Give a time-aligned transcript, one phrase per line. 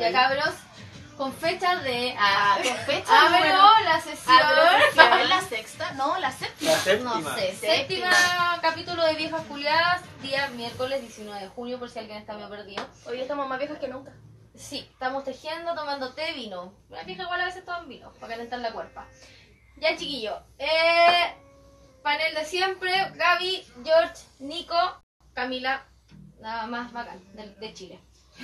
[0.00, 0.54] Ya cabros,
[1.16, 2.14] con fecha de...
[2.18, 3.20] Ah, Ah, con fecha.
[3.26, 3.80] Abro bueno.
[3.84, 4.36] la sesión.
[4.36, 4.62] Abro,
[5.22, 5.92] ¿Es la sexta?
[5.92, 6.70] No, la séptima.
[6.72, 7.20] La séptima.
[7.20, 8.10] No sé, Séptima.
[8.12, 12.48] séptima capítulo de Viejas Culiadas, día miércoles 19 de junio, por si alguien está medio
[12.48, 12.86] perdido.
[13.06, 14.12] Hoy estamos más viejas que nunca.
[14.54, 16.72] Sí, estamos tejiendo, tomando té, vino.
[16.88, 19.06] Las viejas igual a veces toman vino, para calentar la cuerpa.
[19.76, 20.42] Ya, chiquillo.
[20.58, 21.34] Eh,
[22.02, 25.02] panel de siempre, Gaby, George, Nico,
[25.34, 25.86] Camila,
[26.40, 28.00] nada más bacán, de, de Chile.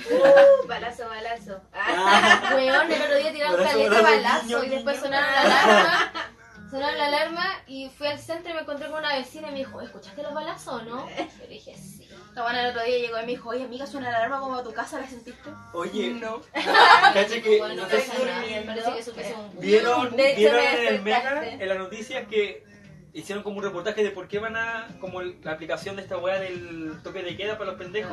[0.09, 1.61] Uh, balazo, balazo.
[1.73, 5.05] Ah, Weón, el otro día tiraron caleta balazo, niño, y después niño.
[5.07, 6.11] sonaron la alarma.
[6.69, 9.57] Sonaron la alarma y fui al centro y me encontré con una vecina y me
[9.59, 11.07] dijo, ¿escuchaste los balazos o no?
[11.09, 12.09] Yo le dije, sí.
[12.35, 14.57] La buena el otro día llegó y me dijo, oye amiga, suena la alarma como
[14.57, 15.49] a tu casa, ¿la sentiste?
[15.71, 16.41] Oye, No.
[17.13, 21.41] caché que Bueno, no nada, parece que supiese un vieron, vieron me en el Mega,
[21.53, 22.65] en la noticia que
[23.13, 26.17] hicieron como un reportaje de por qué van a, como el- la aplicación de esta
[26.17, 28.11] weá del toque de queda para los pendejos.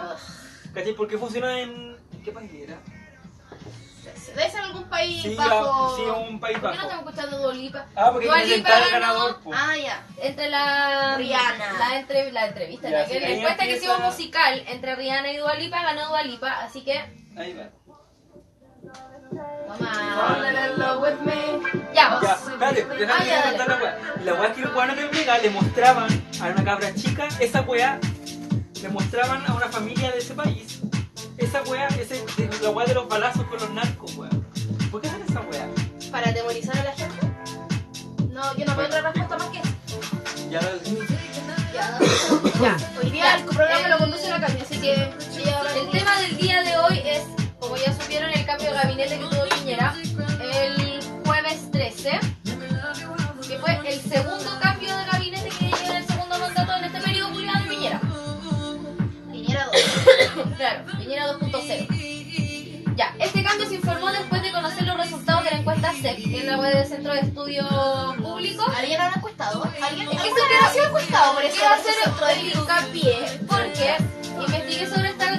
[0.75, 0.93] ¿Cachai?
[0.95, 2.77] ¿Por qué funciona en, ¿en qué país era?
[4.35, 5.95] Debe ser algún país Sí, bajo...
[5.95, 7.87] a- sí, un país ¿Por qué no estamos escuchando Dua Lipa?
[7.95, 9.51] Ah, porque Dua que Lipa ganó ganador, po.
[9.55, 10.07] Ah, ya.
[10.21, 11.15] Entre la...
[11.17, 11.73] Rihanna.
[11.79, 14.97] La, entre, la entrevista, Ya, la, sí, que- la encuesta que empieza- hicimos musical entre
[14.97, 16.99] Rihanna y Dua Lipa, ganó Dua Lipa, así que...
[17.37, 17.69] Ahí va.
[19.79, 19.93] Toma.
[20.17, 21.35] Fall in love with me.
[21.95, 22.19] Ya.
[22.23, 23.99] Ya, espérate, déjame Ah, contar la weá.
[24.21, 27.99] Y la weá es que los Mega le mostraban a una cabra chica esa weá,
[28.85, 30.81] le mostraban a una familia de ese país.
[31.39, 32.23] Esa weá, ese,
[32.63, 34.29] la weá de los balazos con los narcos, weá.
[34.91, 35.67] ¿Por qué hacen esa weá?
[36.13, 37.27] ¿Para atemorizar a la gente?
[38.31, 40.51] No, yo no veo otra respuesta más que esa.
[40.51, 40.61] Ya,
[41.73, 41.99] Ya,
[42.61, 45.11] Ya, hoy día Ya, el programa lo conduce la Cami, así que
[66.57, 67.67] la web del Centro de Estudios
[68.23, 68.67] Públicos.
[68.77, 69.65] ¿Alguien habrá encuestado?
[69.83, 70.09] ¿Alguien?
[70.09, 71.35] Es que ¿Alguna eso vez ha sido encuestado?
[71.35, 71.95] Por eso Quiero hacer
[72.39, 73.97] el hincapié porque
[74.39, 75.33] investigué sobre esta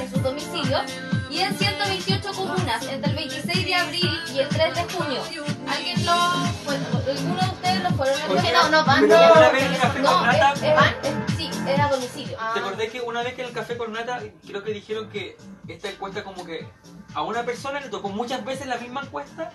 [0.00, 0.82] en sus domicilios,
[1.30, 5.22] y en 128 comunas entre el 26 de abril y el 3 de junio.
[5.68, 6.12] ¿Alguien lo?
[6.12, 9.08] ¿Alguno de ustedes lo fueron a Oye, no, no, van.
[9.08, 9.32] No.
[9.32, 12.38] una vez en el café No, con nata, es- es- es- sí, era domicilio.
[12.54, 15.36] ¿te acordás que una vez que en el café con nata, creo que dijeron que
[15.68, 16.66] esta encuesta como que
[17.14, 19.50] a una persona le tocó muchas veces la misma encuesta?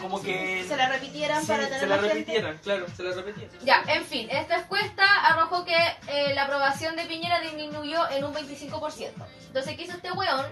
[0.00, 2.14] Como que Se la repitieran sí, para tener se la gente.
[2.14, 3.58] repitieran, claro, se la repitieran.
[3.64, 5.76] Ya, en fin, esta encuesta arrojó que
[6.08, 9.12] eh, la aprobación de Piñera disminuyó en un 25%.
[9.46, 10.46] Entonces, ¿qué hizo este weón?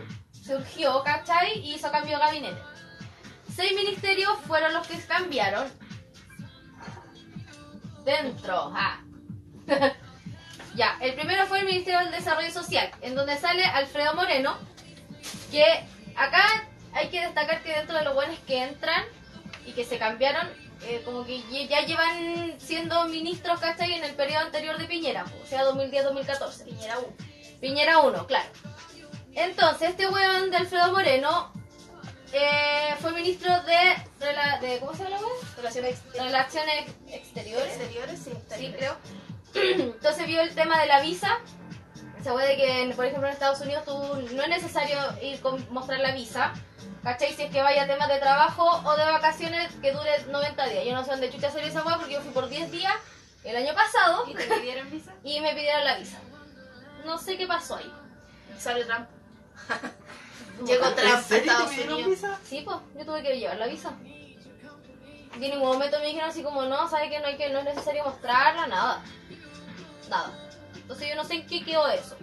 [0.45, 1.59] Surgió, ¿cachai?
[1.61, 2.63] Y hizo cambio de gabinete.
[3.55, 5.67] Seis ministerios fueron los que cambiaron.
[8.05, 9.01] Dentro, ah.
[10.75, 14.59] ya, el primero fue el Ministerio del Desarrollo Social, en donde sale Alfredo Moreno,
[15.53, 15.65] que
[16.17, 16.43] acá
[16.95, 19.05] hay que destacar que dentro de los buenos que entran
[19.67, 20.49] y que se cambiaron,
[20.83, 23.95] eh, como que ya llevan siendo ministros, ¿cachai?
[23.95, 26.65] En el periodo anterior de Piñera, o sea, 2010-2014.
[26.65, 27.09] Piñera 1.
[27.61, 28.49] Piñera 1, claro.
[29.35, 31.53] Entonces, este weón de Alfredo Moreno
[32.33, 34.79] eh, fue ministro de, de.
[34.81, 35.27] ¿Cómo se llama?
[35.57, 37.77] Relaciones Relaciones Exteriores.
[37.77, 38.77] exteriores, sí, Sí, exteriores.
[38.77, 38.97] creo.
[39.95, 41.39] Entonces vio el tema de la visa.
[42.21, 43.93] Esa wea de que, por ejemplo, en Estados Unidos tú
[44.35, 46.53] no es necesario ir con mostrar la visa.
[47.03, 47.35] ¿Cachai?
[47.35, 50.85] Si es que vaya a temas de trabajo o de vacaciones que dure 90 días.
[50.85, 52.95] Yo no sé dónde chucha salió esa wea porque yo fui por 10 días
[53.43, 55.13] el año pasado ¿Y te pidieron visa?
[55.25, 56.19] y me pidieron la visa.
[57.05, 57.93] No sé qué pasó ahí.
[58.59, 59.09] Salió Trump.
[60.67, 62.07] Llegó ¿En Trump a Estados Unidos.
[62.07, 62.39] visa?
[62.45, 63.93] Sí, pues, yo tuve que llevar la visa.
[64.05, 67.61] Y en ningún momento me dijeron así como, no, sabes que no, hay que no
[67.61, 69.03] es necesario mostrarla, nada.
[70.09, 70.31] Nada.
[70.77, 72.17] Entonces yo no sé en qué quedó eso.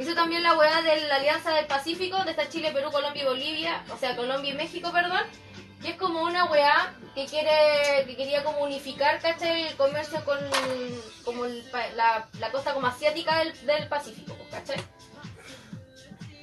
[0.00, 3.26] Hizo también la hueá de la Alianza del Pacífico, donde está Chile, Perú, Colombia y
[3.26, 5.20] Bolivia, o sea, Colombia y México, perdón.
[5.82, 9.68] Que es como una weá que quiere, que quería como unificar, ¿cachai?
[9.68, 10.38] El comercio con
[11.22, 11.62] como el
[11.96, 14.82] la, la costa como asiática del, del Pacífico, ¿cachai?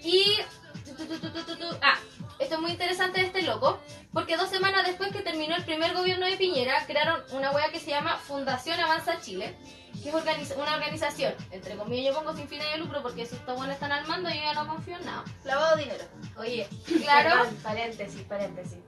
[0.04, 0.38] Y...
[0.86, 1.98] tu, tu, tu, Ah,
[2.40, 3.80] esto es muy interesante de este loco,
[4.14, 7.80] porque dos semanas después que terminó el primer gobierno de Piñera, crearon una wea que
[7.80, 9.56] se llama Fundación Avanza Chile,
[10.04, 13.36] que es organiza- una organización, entre comillas yo pongo sin fines de lucro, porque si
[13.36, 15.24] estos buenos están al mando yo ya no confío en nada.
[15.44, 16.04] Lavado dinero.
[16.38, 16.68] Oye,
[17.02, 17.30] Claro.
[17.44, 18.80] perdón, paréntesis, paréntesis.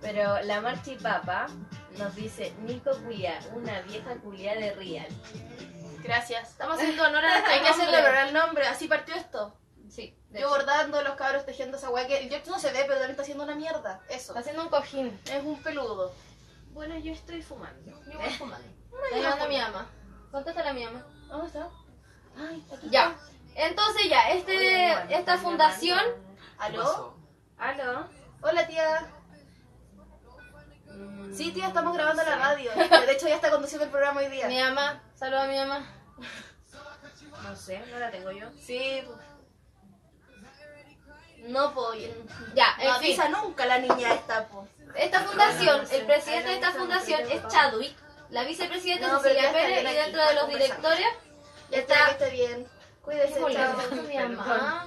[0.00, 1.46] Pero la Marchipapa
[1.98, 5.06] nos dice Nico Culia, una vieja culia de Real.
[6.02, 6.50] Gracias.
[6.50, 8.66] Estamos haciendo honor a nuestro Hay que hacerle honor al nombre.
[8.66, 9.54] Así partió esto.
[9.92, 10.48] Sí, Yo hecho.
[10.48, 13.22] bordando, los cabros tejiendo esa weá que el George no se ve, pero también está
[13.22, 14.00] haciendo una mierda.
[14.08, 14.32] Eso.
[14.32, 15.20] Está haciendo un cojín.
[15.26, 16.14] Es un peludo.
[16.70, 17.90] Bueno, yo estoy fumando.
[18.10, 18.66] Yo voy fumando.
[19.04, 19.86] Está llamando a mi ama.
[20.30, 21.06] Contéstale a mi ama.
[21.28, 21.68] ¿Dónde está?
[22.38, 23.14] Ay, aquí Ya.
[23.54, 27.14] Entonces ya, este, esta fundación, ¿Qué ¿Aló?
[27.58, 28.08] ¿Aló?
[28.40, 29.10] Hola, tía.
[30.86, 32.70] Mm, Sí, tía, estamos grabando la radio.
[33.06, 34.48] De hecho, ya está conduciendo el programa hoy día.
[34.48, 35.86] mi mamá, saluda a mi mamá.
[37.42, 38.46] No sé, no la tengo yo.
[38.56, 39.02] Sí.
[39.04, 39.31] pues.
[41.42, 42.00] No, pues.
[42.54, 42.88] Ya, No en fin.
[42.90, 44.68] avisa nunca la niña esta, pues.
[44.94, 47.96] Esta fundación, el presidente de esta fundación es Chadwick,
[48.30, 50.90] la vicepresidenta No, Cecilia está Pérez y dentro de los conversando.
[50.90, 51.06] directores
[51.70, 52.04] Ya está, está...
[52.06, 52.66] que esté bien.
[53.02, 53.74] Cuídese, chao.
[54.06, 54.86] mi mamá.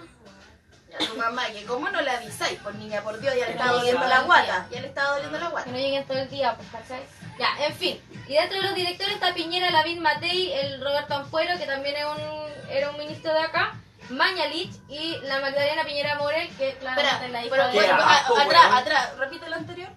[0.90, 3.52] Ya, tu mamá, que cómo no le avisáis, por niña, por Dios, ya le Que
[3.54, 4.68] estaba llegue doliendo la guata.
[4.72, 5.72] Ya le estaba doliendo la Que guata.
[5.72, 7.02] no lleguen todo el día, pues, ¿cachai?
[7.38, 8.02] Ya, en fin.
[8.28, 12.06] Y dentro de los directores está Piñera, Lavín Matei, el Roberto Ampuero, que también es
[12.06, 13.75] un, era un ministro de acá,
[14.10, 17.90] Mañalich y la Magdalena Piñera Morel, que claramente es la hija pero de...
[17.90, 19.18] Atrás, atrás.
[19.18, 19.90] Repite lo anterior.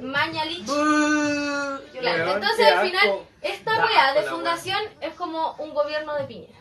[0.00, 0.66] Mañalich.
[0.66, 6.58] Claro, entonces al final, esta weá de fundación es como un gobierno de Piñera.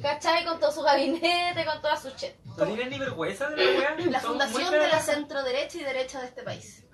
[0.00, 0.44] ¿Cachai?
[0.44, 2.36] Con todo su gabinete, con toda su chet.
[2.44, 3.96] ¿No tienen ni vergüenza de la weá?
[4.10, 6.84] La fundación de la centro derecha y derecha de este país.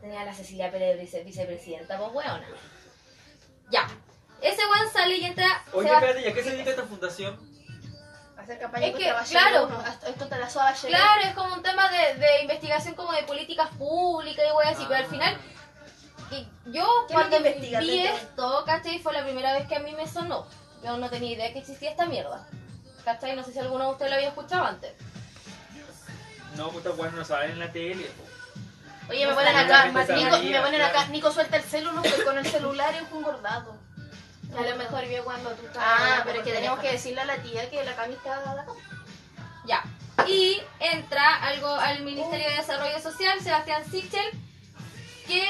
[0.00, 2.46] Tenía a la Cecilia Pérez vice- vicepresidenta, pues weona.
[3.70, 3.86] Ya.
[4.40, 5.64] Ese weón sale y entra.
[5.72, 7.57] Oye, espérate, ¿y a qué se dedica esta fundación?
[8.48, 9.66] Hacer campaña Es contra que, claro.
[9.66, 10.96] uno, Esto te la Bachelet.
[10.96, 14.84] Claro, es como un tema de, de investigación como de políticas públicas y wey así,
[14.88, 15.36] pero al final.
[16.30, 19.00] y yo ¿Qué es cuando vi esto, ¿cachai?
[19.00, 20.46] Fue la primera vez que a mí me sonó.
[20.82, 22.48] Yo no tenía idea que existía esta mierda.
[23.04, 23.36] ¿Cachai?
[23.36, 24.94] No sé si alguno de ustedes lo había escuchado antes.
[26.56, 28.10] No, puta weá, no salen en la tele.
[29.10, 32.38] Oye, me ponen acá, Nico, me ponen acá, Nico suelta el celu, no estoy con
[32.38, 33.76] el celular y un engordado.
[34.56, 35.88] A lo mejor vio cuando tú estabas.
[36.00, 38.40] Ah, pero es que por tenemos que decirle a la tía que la Cami está
[38.40, 38.72] de acá.
[39.66, 39.84] Ya.
[40.26, 44.30] Y entra algo al Ministerio de Desarrollo Social, Sebastián Sichel,
[45.26, 45.46] que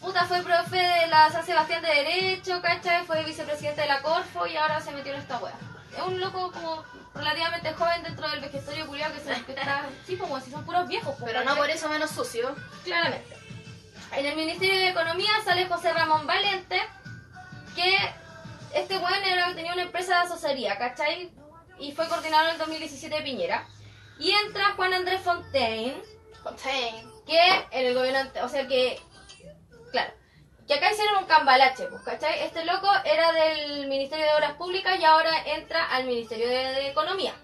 [0.00, 3.04] puta fue profe de la San Sebastián de Derecho, ¿cachai?
[3.06, 5.54] Fue vicepresidente de la Corfo y ahora se metió en esta wea.
[5.96, 6.84] Es un loco como
[7.14, 9.86] relativamente joven dentro del vejestorio culiado que se está.
[10.06, 12.54] Sí, como si son puros viejos, pues, Pero no por eso menos sucio.
[12.82, 13.36] Claramente.
[14.12, 16.80] En el Ministerio de Economía sale José Ramón Valente,
[17.74, 17.96] que
[18.74, 21.32] este weón era- tenía una empresa de asesoría, ¿cachai?
[21.78, 23.66] Y fue coordinador en el 2017 de Piñera.
[24.18, 26.00] Y entra Juan Andrés Fontaine,
[27.26, 27.40] que
[27.70, 29.00] en el gobierno, o sea que,
[29.90, 30.12] claro,
[30.68, 32.40] que acá hicieron un cambalache, pues, ¿cachai?
[32.40, 36.88] Este loco era del Ministerio de Obras Públicas y ahora entra al Ministerio de, de
[36.90, 37.34] Economía,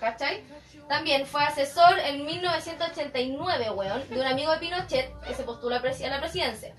[0.00, 0.44] ¿cachai?
[0.88, 5.82] También fue asesor en 1989, weón, de un amigo de Pinochet que se postuló a,
[5.82, 6.74] presi- a la presidencia.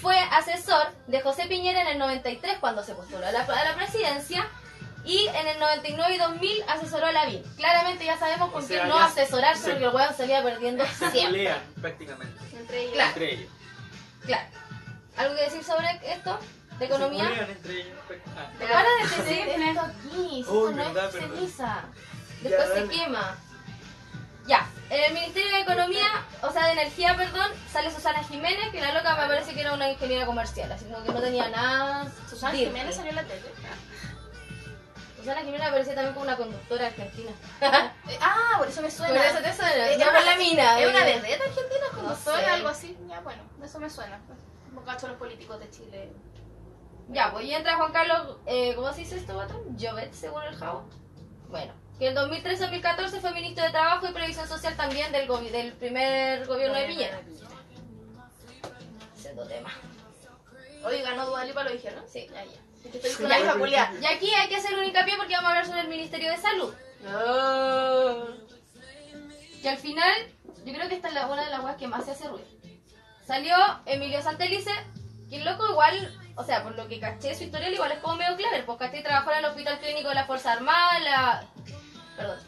[0.00, 3.74] Fue asesor de José Piñera en el 93 cuando se postuló a la, a la
[3.74, 4.46] presidencia
[5.04, 7.42] y en el 99 y 2000 asesoró a Lavín.
[7.56, 11.22] Claramente ya sabemos qué sea, no asesorarse se- porque el weón salía perdiendo Se siempre.
[11.24, 12.40] pelean prácticamente.
[12.56, 12.92] Entre ellos.
[12.94, 13.08] Claro.
[13.10, 13.52] Entre ellos.
[14.26, 14.48] Claro.
[15.16, 16.38] ¿Algo que decir sobre esto?
[16.72, 17.24] ¿De Se economía?
[17.28, 17.98] pelean entre ellos.
[18.36, 18.50] Ah.
[18.58, 21.84] Para de decir esto aquí, si Uy, esto no verdad, es ceniza.
[22.42, 23.38] Después Ya, se quema.
[24.46, 26.06] Ya, en el Ministerio de Economía,
[26.42, 29.72] o sea, de Energía, perdón, sale Susana Jiménez, que la loca me parece que era
[29.72, 32.12] una ingeniera comercial, así como que no tenía nada.
[32.28, 32.66] Susana dirty.
[32.66, 33.42] Jiménez salió en la tele.
[35.16, 37.30] Susana Jiménez me parecía también como una conductora argentina.
[38.20, 39.14] Ah, por eso me suena.
[39.14, 40.80] Por eso te suena, Eh, no una- la mina.
[40.80, 41.20] ¿Es una eh.
[41.20, 42.30] vedette argentina con No sé.
[42.46, 42.96] algo así?
[43.08, 44.20] Ya, bueno, eso me suena.
[44.72, 46.12] No cacho los políticos de Chile.
[47.08, 49.76] Ya, pues y entra Juan Carlos, eh, ¿cómo se dice esto, Baton?
[49.80, 50.84] Jovet, según el Javo.
[51.48, 56.46] Bueno, que en 2013-2014 fue ministro de Trabajo y Previsión Social también del, del primer
[56.46, 57.20] gobierno de Piñera.
[59.16, 59.70] Siendo tema.
[60.84, 62.04] Oye, ganó Dualipa, lo dijeron.
[62.10, 62.26] Sí.
[62.32, 62.64] Ya, ya.
[62.92, 63.52] Estoy Ya.
[63.52, 63.92] Julia.
[64.00, 66.36] Y aquí hay que hacer un hincapié porque vamos a hablar sobre el Ministerio de
[66.36, 66.74] Salud.
[69.62, 70.14] Que al final,
[70.64, 72.46] yo creo que esta es la, una de las weas que más se hace ruido.
[73.26, 74.70] Salió Emilio Santelice,
[75.30, 78.16] que el loco igual, o sea, por lo que caché su historial, igual es como
[78.16, 81.46] medio clave, porque caché trabajó en el Hospital Clínico de la Fuerza Armada, la,
[82.16, 82.38] perdón,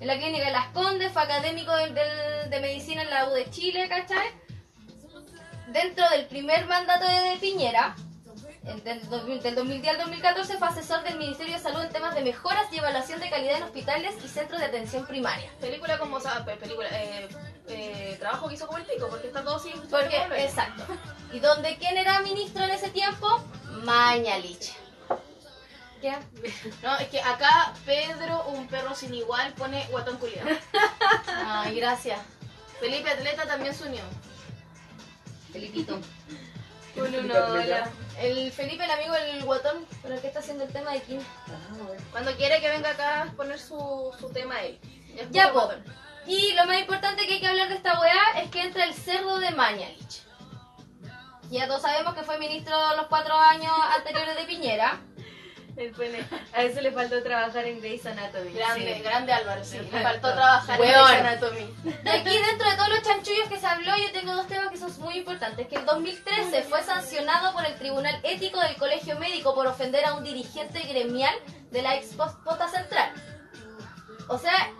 [0.00, 3.88] en la Clínica de Las Condes, fue académico de medicina en la U de Chile,
[3.88, 4.28] ¿cachai?
[5.68, 7.96] Dentro del primer mandato de, de Piñera,
[8.84, 12.22] del, 2000 del 2010 al 2014 fue asesor del Ministerio de Salud en temas de
[12.22, 15.50] mejoras y evaluación de calidad en hospitales y centros de atención primaria.
[15.60, 17.28] Película como, o sea, pe- película, eh,
[17.68, 19.70] eh, trabajo que hizo como el pico, porque está todo así.
[19.90, 20.84] Porque, exacto.
[21.32, 23.26] ¿Y dónde quién era ministro en ese tiempo?
[23.84, 24.72] Mañalich.
[26.00, 26.16] ¿Qué?
[26.82, 30.50] No, es que acá Pedro, un perro sin igual, pone guatón culiado.
[31.26, 32.20] Ay, gracias.
[32.80, 34.02] Felipe Atleta también se unió.
[35.52, 35.98] Felipito.
[36.94, 37.90] Felipe Uno, hola.
[38.18, 41.20] El Felipe, el amigo del guatón, con el que está haciendo el tema de Kim.
[42.10, 44.78] Cuando quiere que venga acá a poner su, su tema él.
[45.30, 45.70] Ya, po.
[46.26, 48.94] Y lo más importante que hay que hablar de esta weá es que entra el
[48.94, 50.22] cerdo de Mañalich.
[51.50, 54.98] Ya todos sabemos que fue ministro los cuatro años anteriores de Piñera.
[56.54, 58.52] A eso le faltó trabajar en Grey's Anatomy.
[58.52, 59.02] Grande, Sí.
[59.02, 59.78] grande Álvaro, sí.
[59.78, 60.32] Le faltó.
[60.32, 60.86] trabajar en.
[60.86, 61.74] Grey's Anatomy.
[62.02, 64.78] De aquí dentro de todos los chanchullos que se habló, yo tengo dos temas que
[64.78, 65.68] son muy importantes.
[65.68, 70.14] Que el 2013 fue sancionado por el Tribunal Ético del Colegio Médico por ofender a
[70.14, 71.34] un dirigente gremial
[71.70, 73.12] de la expostota central.
[74.28, 74.70] O sea,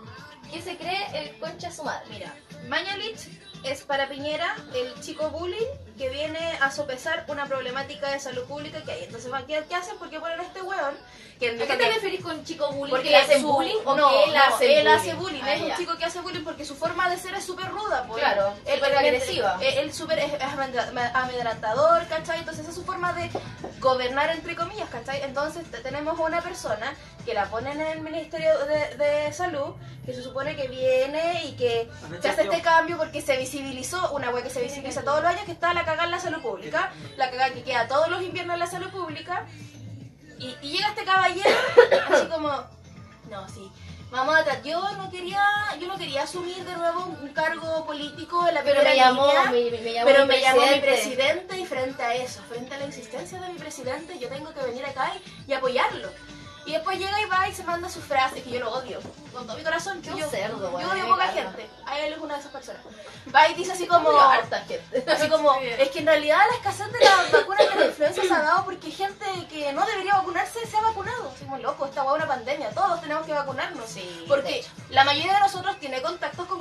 [0.51, 2.05] ¿qué se cree el concha su madre?
[2.09, 2.33] Mira,
[2.67, 3.29] Mañalich
[3.63, 8.83] es para Piñera el chico bullying que viene a sopesar una problemática de salud pública
[8.83, 9.03] que hay.
[9.03, 9.97] Entonces, ¿qué, hacen?
[9.97, 10.95] Porque ponen este weón
[11.39, 12.89] que ¿A qué te referís con chico bullying?
[12.91, 14.95] porque ¿Que le hacen su- bullying o no, que él no, hace él bullying?
[14.97, 15.41] hace bullying.
[15.43, 18.05] Ah, es un chico que hace bullying porque su forma de ser es súper ruda.
[18.07, 18.19] pues.
[18.23, 19.57] Claro, Él- súper él- agresiva.
[19.61, 22.39] Él, él súper es, es amedra- amedrantador, ¿cachai?
[22.39, 23.29] Entonces esa es su forma de
[23.79, 25.21] gobernar, entre comillas, ¿cachai?
[25.23, 26.93] Entonces te- tenemos una persona
[27.25, 29.75] que la ponen en el Ministerio de, de Salud,
[30.05, 31.89] que se supone que viene y que
[32.21, 35.43] se hace este cambio porque se visibilizó, una wea que se visibiliza todos los años,
[35.45, 38.53] que está la cagada en la salud pública, la cagada que queda todos los inviernos
[38.55, 39.45] en la salud pública,
[40.39, 41.49] y, y llega este caballero,
[42.13, 42.49] así como,
[43.29, 43.69] no, sí,
[44.11, 45.43] vamos a tratar, yo no quería,
[45.79, 49.71] yo no quería asumir de nuevo un cargo político en la Pero me llamó, línea,
[49.71, 50.87] me, me llamó pero mi me llamó mi presidente.
[50.87, 54.61] presidente y frente a eso, frente a la existencia de mi presidente, yo tengo que
[54.61, 55.11] venir acá
[55.47, 56.09] y, y apoyarlo.
[56.67, 58.99] Y después llega y va y se manda sus frases, que yo lo odio,
[59.31, 60.01] con todo mi corazón.
[60.01, 61.65] Que yo, cerdo, yo bueno, odio poca gente.
[61.85, 62.81] A él es una de esas personas.
[63.33, 64.11] Va y dice así como...
[64.19, 65.09] harta gente.
[65.09, 68.33] Así como, es que en realidad la escasez de las vacunas de la influenza se
[68.33, 71.31] ha dado porque gente que no debería vacunarse se ha vacunado.
[71.33, 73.89] Así como, loco, esta hueá una pandemia, todos tenemos que vacunarnos.
[73.89, 76.59] Sí, porque la mayoría de nosotros tiene contactos con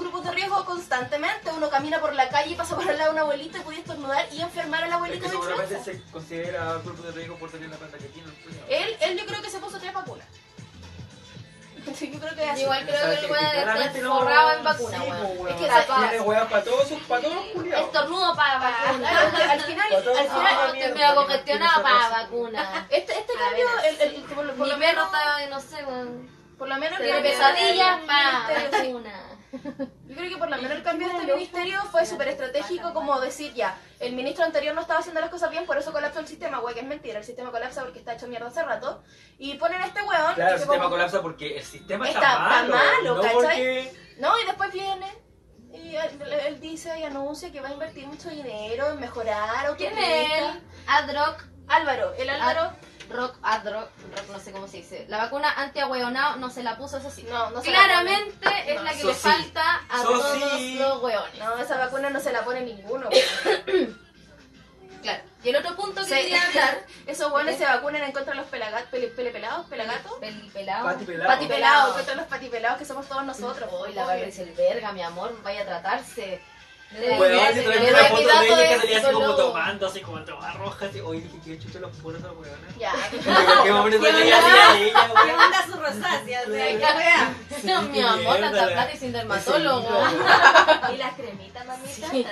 [0.77, 1.51] constantemente.
[1.51, 3.79] Uno camina por la calle y pasa por al lado de una abuelita y puede
[3.79, 6.05] estornudar y enfermar al Es abuelito que de seguramente influenza.
[6.07, 8.29] se considera grupo de riesgo por tener la planta que tiene.
[8.69, 8.83] el.
[8.83, 10.27] Él, él yo creo que se puso tres vacunas.
[11.95, 12.59] Sí, yo creo que es.
[12.61, 15.39] Igual creo que el que weón estar no- forrado en vacuna, Sí, weón.
[15.39, 15.49] weón.
[15.49, 17.87] Es que tiene weas para todos sus, para todos los culiados.
[17.87, 19.09] Estornudo para vacuna.
[19.21, 22.87] Al final, al final, Ah, estoy medio congestionado para vacuna.
[22.91, 25.11] este, este A cambio, el, el- el- por, lo- Mi perro menos,
[25.51, 26.29] no sé, weón.
[26.59, 29.23] por lo menos el Tiene pesadillas para vacuna.
[29.65, 33.21] Yo creo que por lo menos el cambio de este ministerio fue súper estratégico como
[33.21, 36.27] decir ya, el ministro anterior no estaba haciendo las cosas bien, por eso colapsó el
[36.27, 39.03] sistema, güey, que es mentira, el sistema colapsa porque está hecho mierda hace rato,
[39.39, 42.75] y ponen a este weón, Claro, el sistema como- colapsa porque el sistema está, malo.
[42.75, 43.35] malo, no ¿cachai?
[43.35, 43.93] porque...
[44.19, 45.07] no, y después viene,
[45.73, 49.97] y él, él dice y anuncia que va a invertir mucho dinero en mejorar ¿Quién
[49.99, 50.63] es él?
[50.87, 51.45] Adrock.
[51.69, 52.73] Álvaro, el Álvaro,
[53.11, 55.07] Rock, Adrock, Rock, no sé cómo se dice.
[55.09, 57.25] La vacuna antiahueonado no se la puso, eso sí.
[57.29, 59.21] no, no se la Claramente es No, la que le sí.
[59.21, 60.79] falta a todos sí.
[60.79, 61.39] los hueones.
[61.39, 63.09] No, esa vacuna no se la pone ninguno.
[65.03, 65.23] Claro.
[65.45, 66.15] Y el otro punto que Sí.
[66.15, 66.85] quería hablar.
[67.07, 70.13] Esos weones se vacunan en contra de los pelagat, pele, pele pelados, pelagatos.
[70.21, 70.85] Pel- pelado.
[70.85, 71.29] Pati pelado.
[71.29, 73.71] Patipelados, contra los patipelados que somos todos nosotros.
[73.87, 74.17] Uy, la obvio.
[74.17, 76.43] Patricia el verga, mi amor, vaya a tratarse.
[76.93, 77.03] Doy-
[77.53, 80.21] si le trae doy una foto de ella que salía así como tomando, así como
[80.25, 81.01] toda roja, así.
[81.01, 82.77] Oye, dije que chucho los puros a los weones.
[82.79, 82.93] Ya.
[83.13, 84.21] ¿En qué momento ¿Qué onda?
[84.21, 86.41] así a ella, ¿Qué onda su rosácea?
[86.43, 89.89] O sea, qué No, mi qué amor, tanta la- plata y sin dermatólogo.
[90.95, 92.11] ¿Y las cremitas, mamita?
[92.11, 92.27] Sí.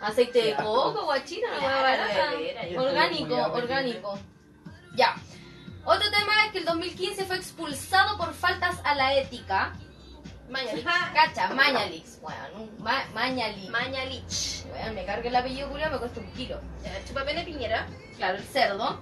[0.00, 2.80] Aceite de coco, guachina, hueá Claro, barata.
[2.82, 4.18] Orgánico, orgánico.
[4.94, 5.14] Ya.
[5.84, 9.72] Otro tema es que el 2015 fue expulsado por faltas a la ética.
[10.48, 11.12] Mañana.
[11.14, 12.70] Cacha, Mañalix, weón.
[12.78, 13.68] Ma Mañalix.
[13.70, 14.64] Mañalich.
[14.72, 16.60] Weón, me carga el apellido culiao, me cuesta un kilo.
[17.06, 17.86] Chupapene Piñera.
[18.16, 19.00] Claro, el cerdo.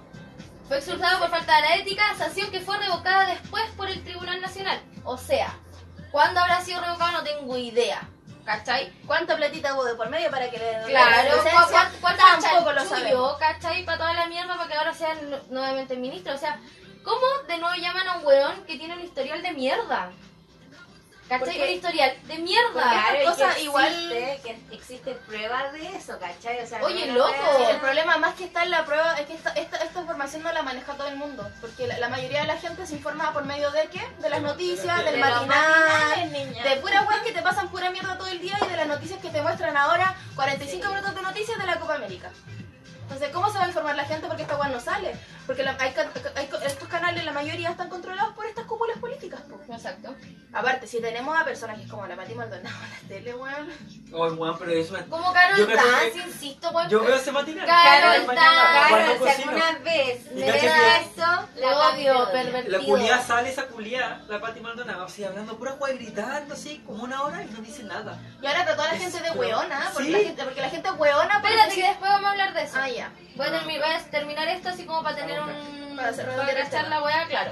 [0.67, 4.41] Fue expulsado por falta de la ética, sanción que fue revocada después por el Tribunal
[4.41, 4.81] Nacional.
[5.03, 5.53] O sea,
[6.11, 7.11] ¿cuándo habrá sido revocado?
[7.11, 8.01] No tengo idea.
[8.45, 8.91] ¿Cachai?
[9.07, 11.31] ¿Cuánta platita hubo de por medio para que le den Claro,
[12.01, 13.37] ¿cuánto Tampoco lo sabemos.
[13.37, 13.83] ¿cachai?
[13.85, 16.33] Para toda la mierda para que ahora sea nu- nuevamente ministro.
[16.35, 16.59] O sea,
[17.03, 20.11] ¿cómo de nuevo llaman a un weón que tiene un historial de mierda?
[21.27, 21.39] ¿Cachai?
[21.39, 22.71] Porque- Un historial de mierda.
[22.73, 26.59] Claro, cosa que igual- existe, que existe pruebas de eso, ¿cachai?
[26.59, 27.33] O sea, Oye, loco.
[27.57, 30.43] Sí, el problema más que está en la prueba es que esta, esta, esta información
[30.43, 31.49] no la maneja todo el mundo.
[31.61, 34.01] Porque la, la mayoría de la gente se informa por medio de qué?
[34.19, 38.27] De las noticias, del De matinal, de pura web que te pasan pura mierda todo
[38.27, 41.65] el día y de las noticias que te muestran ahora 45 minutos de noticias de
[41.65, 42.29] la Copa América.
[43.05, 44.27] Entonces, ¿cómo se va a informar la gente?
[44.27, 45.15] Porque esta web no sale.
[45.45, 45.93] Porque la- hay,
[46.35, 49.41] hay estos canales, la mayoría están controlados por estas cúpulas políticas.
[49.41, 49.61] po.
[49.71, 50.15] Exacto.
[50.51, 53.69] Aparte, si tenemos a personajes como la Pati Maldonado en la tele, weón.
[54.11, 55.05] Oh, weón, pero es una...
[55.05, 56.89] Como Carol Dance, que- insisto, weón.
[56.89, 57.67] Yo veo ese matinal.
[57.67, 58.33] Carol Dance.
[58.35, 62.77] Claro, si alguna vez me que- eso, la odio, pervertido.
[62.79, 67.03] La culiada sale, esa culiada, la Pati Maldonado, así hablando pura weá, gritando así, como
[67.03, 68.17] una hora y no dice nada.
[68.41, 70.11] Y ahora trató a la Es- gente de weona, porque, sí.
[70.11, 71.35] la gente, porque la gente es weona.
[71.35, 72.77] Espérate que después vamos a hablar de eso.
[72.95, 73.11] Ya.
[73.35, 75.95] Voy a, termi- voy a terminar esto así como para tener un...
[75.95, 77.51] Para hacer para cachar la weá, claro.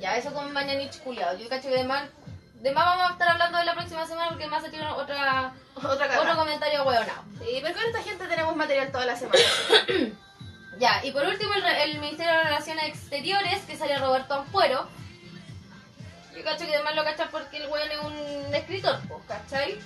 [0.00, 1.36] Ya, eso con Mañanich culiado.
[1.38, 2.04] Yo cacho que de más,
[2.54, 5.52] de más vamos a estar hablando de la próxima semana porque más se tiene otra,
[5.74, 7.22] Otra otro comentario weonado.
[7.40, 9.40] Sí, pero con esta gente tenemos material toda la semana.
[10.78, 14.88] Ya, y por último el, el Ministerio de Relaciones Exteriores, que sale Roberto Ampuero.
[16.36, 19.76] Yo cacho que además lo cachan porque el weón es un escritor, ¿cachai?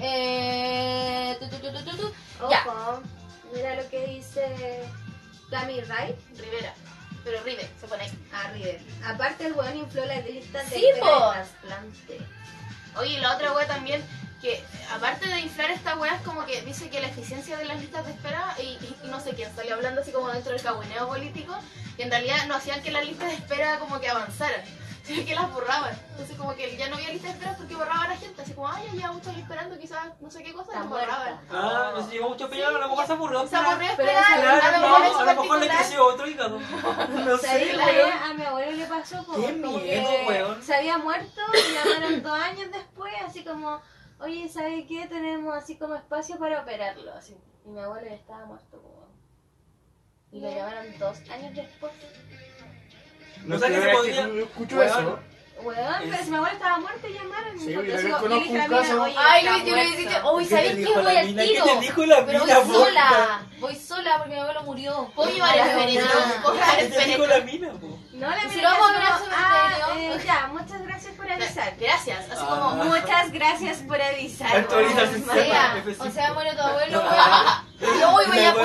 [0.00, 2.14] Eh, tu, tu, tu.
[2.50, 2.64] Ya.
[3.54, 4.82] Mira lo que dice
[5.50, 6.16] Cami Wright.
[6.38, 6.74] Rivera.
[7.24, 8.10] Pero Rive, se pone ahí.
[8.32, 8.80] Ah, River.
[9.04, 12.18] Aparte, el weón infló las listas de Sí, de trasplante.
[12.96, 14.02] Oye, y la otra wea también,
[14.40, 17.78] que aparte de inflar esta wea, es como que dice que la eficiencia de las
[17.78, 20.62] listas de espera, y, y- y no sé quién salió hablando así como dentro del
[20.62, 21.54] cagüineo político,
[21.96, 24.62] que en realidad no hacían que las listas de espera como que avanzaran,
[25.10, 25.98] sino que las borraban.
[26.10, 28.52] Entonces como que ya no había listas de espera porque borraban a la gente, así
[28.52, 31.40] como, ay, ya lleva mucho esperando, quizás no sé qué cosa, y borraban.
[31.50, 33.46] Ah, no sé, llevo mucho pillado, a lo mejor se aburrió.
[33.46, 36.58] Se aburrió Claro, a lo mejor es a lo mejor le creció otro hígado.
[37.10, 39.24] No ¿Sabes sé, a mi abuelo le pasó?
[39.24, 39.34] po?
[39.34, 40.62] Qué Como miedo, que weón.
[40.62, 43.80] Se había muerto y llamaron dos años después, así como,
[44.20, 45.06] oye, ¿sabes qué?
[45.06, 47.12] Tenemos así como espacio para operarlo.
[47.14, 47.36] Así.
[47.64, 49.08] Y mi abuelo ya estaba muerto, po.
[50.32, 51.92] Y lo llamaron dos años después.
[53.48, 55.18] O sea que se podría- que escucho eso.
[55.62, 57.58] Weón, pero si mi abuelo estaba muerto, llamaron.
[57.60, 58.92] Sí, y yo así también como- conozco y le dije a un la caso.
[58.94, 59.90] mina, oye, Ay, Luis, yo le muerto.
[59.98, 60.80] dijiste, uy, ¿Qué ¿sabes te qué?
[60.86, 61.42] dijo la Voy al mina?
[61.42, 61.64] tiro.
[61.64, 65.12] ¿Qué te dijo la Pero voy sola, voy sola porque mi abuelo murió.
[65.14, 66.08] Puedo llevar el féretro,
[66.42, 67.26] puedo llevar ¿Qué el te dijo féretro.
[67.26, 67.98] la mina, po?
[68.12, 71.74] No, la si lo vamos a ah, eh, ya, muchas gracias por avisar.
[71.78, 72.46] Gracias, así Ah.
[72.48, 74.64] como, Muchas gracias por avisar.
[74.66, 76.06] O sea, F5.
[76.08, 77.60] o sea, muere tu abuelo, weón.
[78.00, 78.24] Yo voy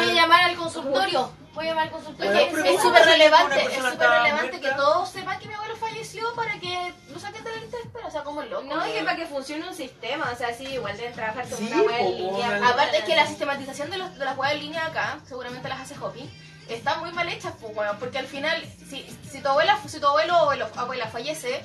[0.09, 1.29] a llamar al consultorio.
[1.55, 2.31] Voy a llamar al consultorio.
[2.31, 6.35] Bueno, es ¿cómo súper relevante, es súper relevante que todos sepan que mi abuelo falleció
[6.35, 8.63] para que lo saquen de la lista de espera, o sea, como el loco.
[8.65, 11.55] No, y que para que funcione un sistema, o sea, sí, igual deben trabajar como
[11.57, 12.67] Sí, una web en línea.
[12.69, 15.79] Aparte es que la sistematización de, los, de las weas en línea acá, seguramente las
[15.79, 16.29] hace Hopi,
[16.67, 20.07] está muy mal hecha, pues, weón, porque al final, si, si tu abuela, si tu
[20.07, 21.61] abuelo o abuelo- abuela fallece,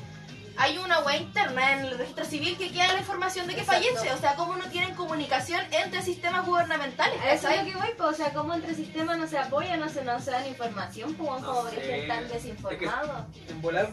[0.60, 3.82] hay una web interna en el registro civil que queda la información de que Exacto.
[3.82, 7.76] fallece, o sea, cómo no tienen comunicación entre sistemas gubernamentales, A eso es lo que
[7.78, 11.14] voy, pues, o sea, como entre sistemas no se apoyan, no se nos dan información,
[11.14, 12.02] pues, No como sé.
[12.02, 13.26] están desinformados.
[13.48, 13.88] En volar.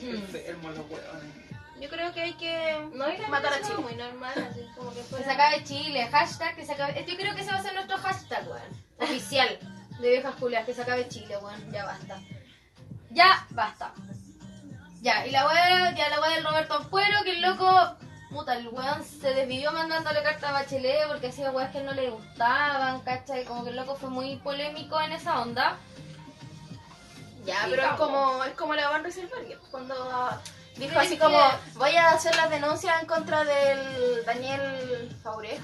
[0.00, 0.14] Mm.
[0.14, 1.34] Enfermos los huevones.
[1.80, 3.78] Yo creo que hay que No, matar a Chile.
[3.78, 5.24] muy normal, así como que Que fuera...
[5.24, 7.04] se acabe Chile, hashtag que se acabe.
[7.06, 8.62] Yo creo que ese va a ser nuestro hashtag, weón.
[8.98, 9.58] Oficial
[10.00, 11.70] de viejas culias, que se acabe Chile, weón.
[11.72, 12.20] Ya basta.
[13.10, 13.92] Ya basta.
[15.02, 17.96] Ya, y la weá, ya la weá del Roberto Ampuero, que el loco,
[18.30, 22.08] puta, el weón se desvivió mandándole carta a Bachelet porque hacía weas que no le
[22.10, 23.44] gustaban, ¿cachai?
[23.44, 25.76] Como que el loco fue muy polémico en esa onda.
[27.44, 29.94] Ya, Sí, pero es como, es como la Van Rieselberg, cuando
[30.76, 31.38] dijo así como,
[31.74, 35.58] voy a hacer las denuncias en contra del Daniel Faure,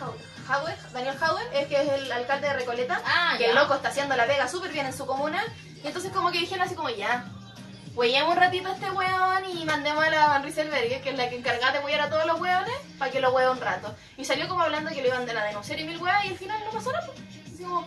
[0.48, 3.50] Jaue, Daniel Jaue, es que es el alcalde de Recoleta, Ah, que ya.
[3.50, 5.44] el loco está haciendo la pega súper bien en su comuna,
[5.84, 7.24] y entonces como que dijeron así como, ya,
[7.94, 11.28] huellemos un ratito a este weón y mandemos a la Van Rieselberg, que es la
[11.28, 13.94] que encargada de huellar a todos los weones, para que lo hueá un rato.
[14.16, 16.60] Y salió como hablando que lo iban a denunciar y mil weas, y al final
[16.64, 17.08] no pasó nada.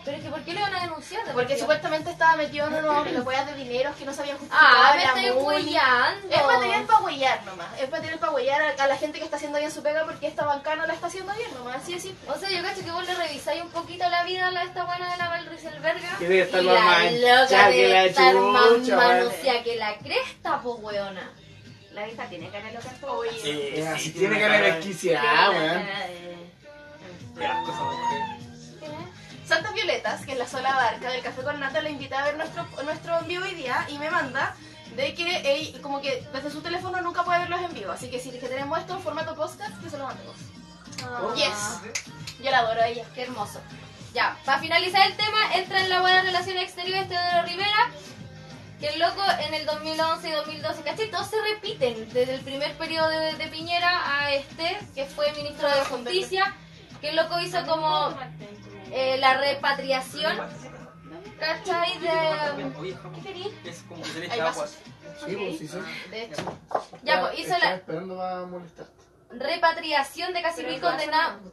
[0.04, 1.22] Pero es que, ¿por qué le van a denunciar?
[1.32, 4.66] porque supuestamente estaba metido en unos en las weas de dineros que no sabían justificar.
[4.70, 6.28] Ah, me estoy huellando.
[6.30, 7.66] Es material para huellar nomás.
[7.80, 10.26] Es material para huellar a, a la gente que está haciendo bien su pega porque
[10.26, 11.76] esta banca no la está haciendo bien nomás.
[11.76, 12.30] Así es simple.
[12.30, 14.84] O sea, yo cacho que vos le revisáis un poquito la vida a la esta
[14.84, 16.18] buena de la Val Rieselberga.
[16.18, 18.96] Que debe estar y más la loca que debe la estar más vale.
[19.24, 21.30] manoseada que la cresta, po weona.
[21.92, 22.88] La vieja tiene cara loca.
[23.42, 25.86] Sí, Es sí, así, tiene cara de Tiene weón.
[25.86, 26.32] cara de-
[29.46, 32.36] Santas Violetas, que es la sola barca del Café con Nata, la invité a ver
[32.36, 34.54] nuestro, nuestro en vivo hoy día y me manda
[34.96, 37.92] de que ey, como que desde su teléfono nunca puede verlos en vivo.
[37.92, 40.36] Así que si es que tenemos esto en formato podcast, que se lo mandemos.
[41.04, 41.34] Ah.
[41.34, 42.38] Yes.
[42.42, 43.04] Yo la adoro a ella.
[43.14, 43.60] Qué hermoso.
[44.14, 47.90] Ya, para finalizar el tema, entra en la buena relación exterior Teodoro Rivera.
[48.78, 51.10] Que el loco en el 2011 y 2012, ¿cachai?
[51.10, 55.68] Todos se repiten desde el primer periodo de, de Piñera a este, que fue ministro
[55.68, 56.54] de Justicia.
[57.00, 58.12] Que el loco hizo como
[58.92, 60.38] eh, la repatriación,
[61.38, 61.98] ¿cachai?
[61.98, 62.08] De.
[63.14, 63.52] ¿Qué querías?
[63.64, 64.66] es como que se le agua.
[64.66, 65.78] Sí, pues sí, sí.
[66.10, 66.58] De hecho.
[67.02, 68.86] Ya, pues hizo Estaba la esperando para molestar.
[69.30, 71.40] repatriación de casi mil condenados.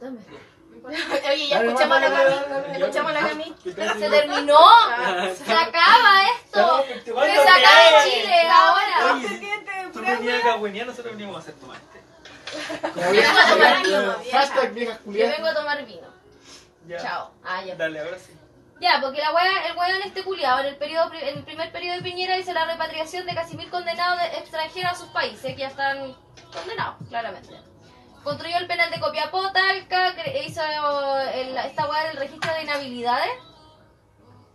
[1.30, 2.72] Oye, ya escuchamos a la Cami.
[2.76, 3.54] Escuchamos a la Cami.
[3.62, 3.98] ¿Qué tal?
[3.98, 4.56] Se terminó.
[4.58, 6.84] Ah, Se acaba esto.
[7.04, 9.20] Se acaba Chile ahora.
[9.92, 11.80] Tú venías a cagüenear, nosotros veníamos a hacer tomate.
[12.94, 16.09] Como Yo vengo a tomar vino, Yo vengo a tomar vino.
[16.90, 16.98] Ya.
[16.98, 17.30] Chao.
[17.44, 17.74] Ah, ya.
[17.76, 18.32] Dale, ahora sí.
[18.80, 21.96] Ya, porque la wea, el weón este culiado en el periodo, en el primer periodo
[21.96, 25.60] de Piñera hizo la repatriación de casi mil condenados de extranjeros a sus países, que
[25.60, 26.16] ya están
[26.52, 27.54] condenados, claramente.
[28.24, 30.62] Construyó el penal de Copiapó, Talca, cre- hizo
[31.34, 33.30] el- esta wea del registro de inhabilidades,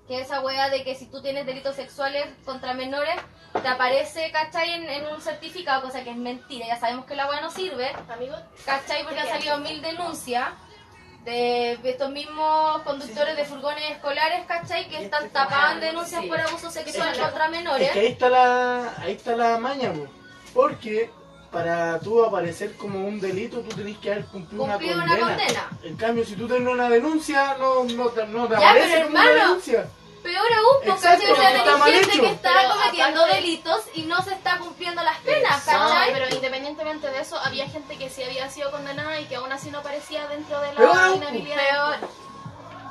[0.07, 3.15] que es esa wea de que si tú tienes delitos sexuales contra menores,
[3.61, 4.71] te aparece, ¿cachai?
[4.73, 7.91] En, en un certificado, cosa que es mentira, ya sabemos que la wea no sirve,
[8.09, 9.03] Amigo, ¿cachai?
[9.03, 10.49] Porque han salido mil denuncias
[11.25, 14.87] de estos mismos conductores de furgones escolares, ¿cachai?
[14.87, 16.27] Que están tapados en denuncias Sí.
[16.29, 17.91] por abuso sexual Es que- contra Es menores.
[17.91, 20.07] que ahí está la, ahí está la maña, po.
[20.53, 21.09] porque
[21.51, 25.37] para tú aparecer como un delito tú tenés que haber cumplido, Cumplido una, una condena.
[25.37, 25.69] condena.
[25.83, 29.17] En cambio, si tú tienes una denuncia, no, no, no te Ya, aparece pero como
[29.19, 29.87] una hermano, denuncia.
[30.25, 31.31] Peor aún, pues, Exacto, ¿cachai?
[31.31, 32.21] O sea, está tenés mal gente hecho.
[32.21, 36.13] que está Pero cometiendo aparte- delitos y no se está cumpliendo las penas, No, ¿cachai?
[36.13, 39.69] pero independientemente de eso, había gente que sí había sido condenada y que aún así
[39.71, 41.55] no aparecía dentro de Peor la aún, inhabilidad.
[41.57, 42.09] Peor.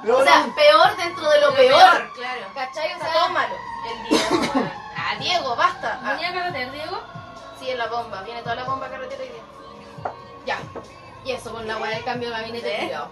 [0.03, 2.13] Pero O sea, peor dentro de lo peor.
[2.15, 2.47] claro.
[2.55, 2.89] ¿Cachai?
[2.91, 3.55] O Está sea, todo malo.
[3.91, 4.73] El Diego, weón.
[4.97, 6.01] Ah, Diego, basta.
[6.05, 7.01] Ah, ¿Venía a carretera, Diego?
[7.59, 8.23] sí, en la bomba.
[8.23, 10.13] Viene toda la bomba carretera hoy día.
[10.47, 10.59] Ya.
[11.25, 12.81] Y eso con la weá del cambio de gabinete ¿Eh?
[12.83, 13.11] culiao.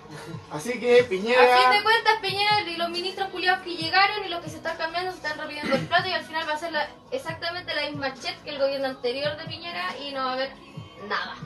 [0.51, 4.29] Así que A fin Piñera, de cuentas, Peñera y los ministros culiados que llegaron y
[4.29, 6.59] los que se están cambiando se están repitiendo el plato y al final va a
[6.59, 10.31] ser la- exactamente la misma chet que el gobierno anterior de Piñera y no va
[10.31, 10.51] a haber
[11.09, 11.37] nada.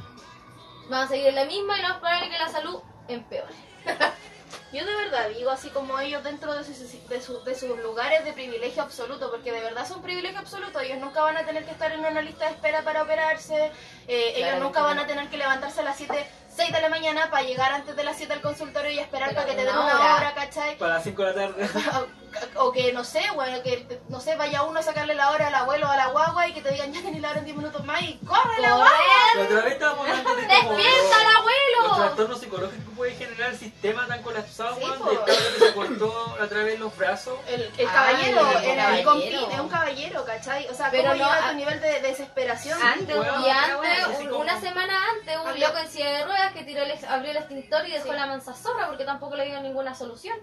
[0.91, 3.55] Van a seguir en la misma y lo más probable es que la salud empeore.
[4.73, 8.25] Yo de verdad digo así como ellos dentro de, sus, de, su- de sus lugares
[8.25, 10.81] de privilegio absoluto, porque de verdad son privilegio absoluto.
[10.81, 13.71] Ellos nunca van a tener que estar en una lista de espera para operarse,
[14.09, 16.27] eh, ellos nunca van a tener que levantarse a las 7,
[16.57, 19.47] 6 de la mañana para llegar antes de las 7 al consultorio y esperar para
[19.47, 20.79] que te den una hora, ¿cachai?
[20.79, 21.69] Para las 5 de la tarde.
[22.57, 25.55] O que no sé, bueno, que no sé, vaya uno a sacarle la hora al
[25.55, 27.57] abuelo o a la guagua y que te digan ya tenés la hora en 10
[27.57, 28.91] minutos más y corre la guagua.
[29.37, 31.97] De ¡Despierta al los abuelo!
[31.97, 36.45] trastornos psicológicos que puede generar el sistema tan colapsado, Sí, cabro que se cortó la
[36.45, 37.39] otra vez los brazos.
[37.49, 39.11] El, el Ah, caballero, el el, el caballero.
[39.13, 40.69] compi- es un caballero, ¿cachai?
[40.69, 42.83] O sea, Pero ¿cómo no, llega a a- tu nivel de desesperación?
[42.83, 43.17] Antes.
[43.17, 46.65] Y antes, así un- como- una semana antes, un loco en silla de ruedas que
[46.65, 48.17] tiró el, abrió el extintor y dejó Sí.
[48.17, 50.37] la mansa zorra porque tampoco le dio ninguna solución.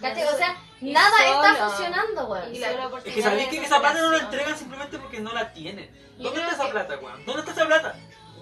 [0.00, 0.24] ¿Cachai?
[0.24, 1.70] No, O sea, y nada está solo.
[1.70, 2.54] funcionando, weón.
[2.54, 2.70] Y la-
[3.04, 5.90] Es que sabéis que esa plata no la entregan simplemente porque no la tienen.
[6.18, 7.24] ¿Dónde está esa que- plata, weón?
[7.26, 7.94] ¿Dónde está esa plata?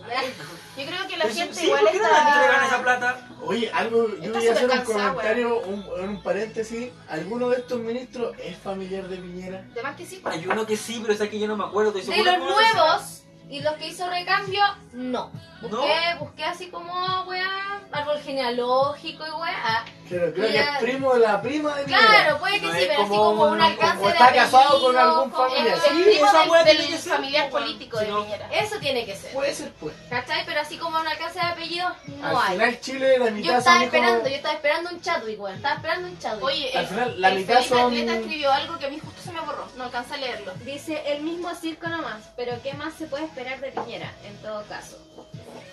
[0.76, 2.82] Yo creo que la Pero gente sí, igual ¿por qué no la entregan esa está...
[2.82, 3.28] plata?
[3.42, 6.92] oye, algo, yo Está voy a hacer un comentario, un, un paréntesis.
[7.08, 9.62] ¿Alguno de estos ministros es familiar de Piñera?
[9.74, 10.20] De más que sí.
[10.24, 11.96] Hay uno que sí, pero es que yo no me acuerdo.
[11.98, 15.30] estoy De los nuevos y los que hizo recambio, no.
[15.60, 16.18] Busqué, ¿No?
[16.20, 19.84] busqué así como, weá, árbol genealógico y weá.
[20.08, 22.06] Creo, creo que es primo de la prima de Piñera.
[22.06, 24.32] Claro, puede que No sí, pero así como como un un- alcance como de está
[24.34, 25.74] casado con apellido, algún como- familiar.
[25.74, 27.62] El Sí, primo esa del, weá del tiene que ser, familiar weón.
[27.64, 28.48] político Si de no- Piñera.
[28.52, 29.32] Eso tiene que ser.
[29.32, 29.94] Puede ser, pues.
[30.10, 30.44] ¿Cachai?
[30.44, 32.52] Pero así como un alcance de apellido, no Al hay.
[32.52, 34.28] final Chile, la Yo mitad estaba son esperando, hijos...
[34.30, 35.56] yo estaba esperando un Chadwick, weón.
[35.56, 36.44] Estaba esperando un Chadwick.
[36.44, 39.00] Oye, Al el, final, la el mitad Felipe son- Atleta escribió algo que a mí
[39.02, 39.66] justo se me borró.
[39.78, 40.52] No alcanza a leerlo.
[40.64, 44.62] Dice el mismo circo nomás, pero ¿qué más se puede esperar de Piñera en todo
[44.66, 44.98] caso?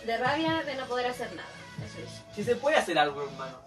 [0.06, 1.48] De rabia de no poder hacer nada.
[1.86, 2.36] Eso es.
[2.36, 3.58] Si se puede hacer algo, hermano.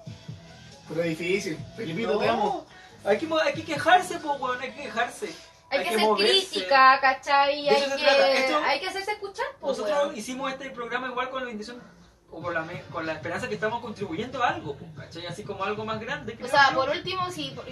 [0.88, 1.58] Pero difícil.
[1.76, 2.66] Felipito, No, te amo.
[3.04, 5.32] Hay que, hay que quejarse, po, weón, hay que quejarse.
[5.70, 6.32] hay, que, ser moverse.
[6.32, 7.68] crítica, ¿cachai?
[7.68, 8.38] Hay que.
[8.44, 10.16] Esto- hay que hacerse escuchar, pues, Nosotros weón.
[10.16, 11.82] hicimos este programa igual con la intención
[12.30, 15.26] o con la, me- con la esperanza que estamos contribuyendo a algo, po, ¿cachai?
[15.26, 16.36] Así como algo más grande.
[16.42, 16.76] O sea, yo.
[16.76, 17.52] por último, sí.
[17.54, 17.64] por-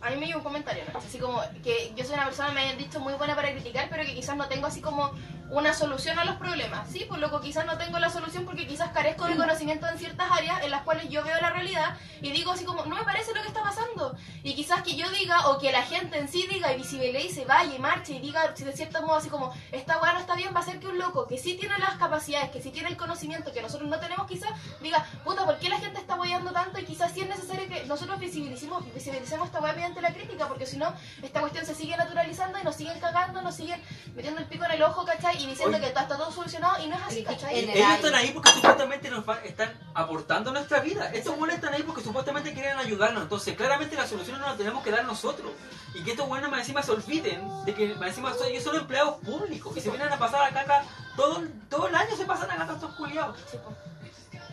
[0.00, 0.98] a mí me llegó un comentario, ¿no?
[0.98, 4.02] Así como que yo soy una persona, me hayan dicho, muy buena para criticar, pero
[4.04, 5.12] que quizás no tengo así como
[5.50, 6.88] una solución a los problemas.
[6.90, 10.30] Sí, por loco, quizás no tengo la solución porque quizás carezco de conocimiento en ciertas
[10.30, 13.34] áreas en las cuales yo veo la realidad y digo así como, no me parece
[13.34, 14.16] lo que está pasando.
[14.42, 17.74] Y quizás que yo diga, o que la gente en sí diga y visibilice, vaya
[17.74, 20.60] y marche y diga, de cierto modo así como, esta weá no está bien, va
[20.60, 23.52] a ser que un loco que sí tiene las capacidades, que sí tiene el conocimiento
[23.52, 26.78] que nosotros no tenemos quizás, diga, puta, ¿por qué la gente está apoyando tanto?
[26.80, 30.66] Y quizás sí es necesario que nosotros visibilicemos, visibilicemos esta weá mediante la crítica, porque
[30.66, 33.80] si no, esta cuestión se sigue naturalizando y nos siguen cagando, nos siguen
[34.14, 35.33] metiendo el pico en el ojo, ¿cachai?
[35.38, 35.80] Y diciendo Oye.
[35.80, 37.58] que está, está todo solucionado y no es así, ¿cachai?
[37.60, 41.10] En el- Ellos están ahí porque supuestamente nos va- están aportando a nuestra vida.
[41.12, 43.22] Estos buenos están ahí porque supuestamente quieren ayudarnos.
[43.24, 45.50] Entonces, claramente la solución no la tenemos que dar nosotros.
[45.94, 48.76] Y que estos buenos más encima se olviden de que más encima son, ellos son
[48.76, 49.76] empleados públicos.
[49.76, 50.84] Y se vienen a pasar a caca
[51.16, 53.36] todo, todo el año se pasan a caca estos culiados.
[53.50, 53.58] Sí.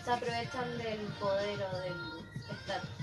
[0.06, 2.21] Se aprovechan del poder o del.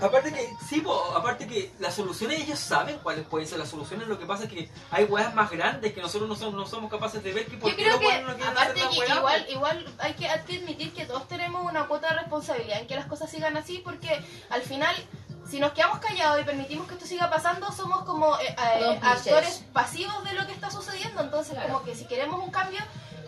[0.01, 4.07] Aparte que, sí, po, aparte que las soluciones ellos saben cuáles pueden ser las soluciones,
[4.07, 6.89] lo que pasa es que hay weas más grandes que nosotros no somos, no somos
[6.89, 8.91] capaces de ver que por Yo qué creo los que, weones no quieren aparte hacer
[8.91, 12.19] que wea, igual, igual hay que, hay que admitir que todos tenemos una cuota de
[12.21, 14.95] responsabilidad en que las cosas sigan así, porque al final,
[15.49, 19.63] si nos quedamos callados y permitimos que esto siga pasando, somos como eh, eh, actores
[19.73, 21.21] pasivos de lo que está sucediendo.
[21.21, 21.73] Entonces, Claro.
[21.73, 22.79] como que si queremos un cambio,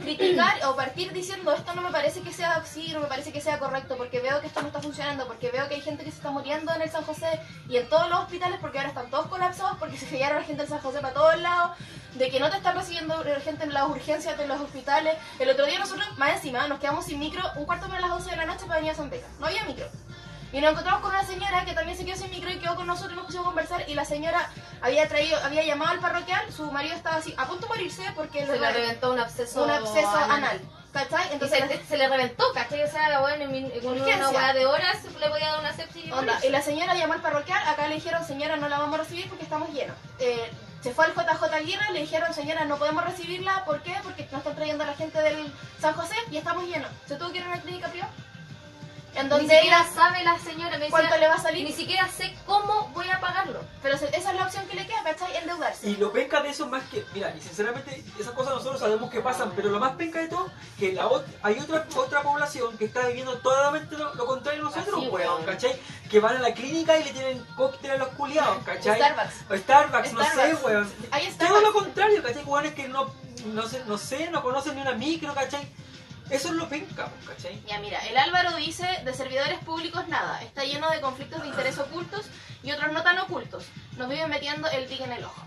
[0.02, 3.40] criticar o partir diciendo esto no me parece que sea así, no me parece que
[3.40, 6.12] sea correcto, porque veo que esto no está funcionando, porque veo que hay gente que
[6.12, 9.10] se está muriendo en el San José y en todos los hospitales, porque ahora están
[9.10, 11.78] todos colapsados, porque se fijaron la gente del San José para todos lados,
[12.16, 15.16] de que no te están recibiendo gente en las urgencias de los hospitales.
[15.40, 18.32] El otro día nosotros, más encima, nos quedamos sin micro un cuarto para las 11
[18.32, 19.28] de la noche para venir a San Beca.
[19.40, 19.88] No había micro.
[20.54, 22.88] Y nos encontramos con una señora que también se quedó sin micro y quedó con
[22.88, 24.50] nosotros y nos pusimos a conversar y la señora
[24.82, 28.46] había traído, había llamado al parroquial, su marido estaba así a punto de morirse porque
[28.46, 30.60] Se le le reventó un absceso, un absceso anal.
[30.92, 31.32] ¿cachai?
[31.32, 32.84] Entonces se, se le reventó, ¿cachai?
[32.84, 36.12] O sea, bueno, en, en una hueá de horas le podía dar una sepsis y
[36.12, 39.04] Onda, y la señora llamó al parroquial, acá le dijeron, señora, no la vamos a
[39.04, 39.96] recibir porque estamos llenos.
[40.20, 43.96] Eh, se fue al JJ Aguirre, le dijeron, señora, no podemos recibirla, ¿por qué?
[44.04, 46.90] Porque nos están trayendo a la gente del San José y estamos llenos.
[47.08, 48.12] Se tuvo que ir a una clínica privada.
[49.14, 51.66] En Ni donde siquiera ella, sabe la señora, me ¿cuánto decía, le va a salir?
[51.66, 53.60] ni siquiera sé cómo voy a pagarlo.
[53.84, 55.36] Pero esa es la opción que le queda, ¿cachai?
[55.36, 55.90] Endeudarse.
[55.90, 59.20] Y lo penca de eso más que, mira, y sinceramente esas cosas nosotros sabemos que
[59.20, 62.86] pasan, pero lo más penca de todo, que la ot- hay otra otra población que
[62.86, 65.46] está viviendo totalmente lo, lo contrario a nosotros, Así, weón, weón.
[65.46, 65.78] ¿cachai?
[66.10, 68.96] Que van a la clínica y le tienen cóctel a los culiados, ¿cachai?
[68.98, 69.36] Starbucks.
[69.52, 70.64] O Starbucks, no sé, Starbucks.
[70.64, 70.94] weón.
[71.12, 71.64] Hay Todo Starbucks.
[71.64, 72.44] lo contrario, ¿cachai?
[72.46, 73.14] Weones que no,
[73.48, 75.68] no sé, no sé, no conocen ni una micro, ¿cachai?
[76.32, 77.62] Eso es lo penca, ¿cachai?
[77.68, 81.78] Ya mira, el Álvaro dice, de servidores públicos nada, está lleno de conflictos de interés
[81.78, 82.26] ocultos
[82.64, 83.66] y otros no tan ocultos.
[83.98, 85.42] Nos viven metiendo el tic en el ojo.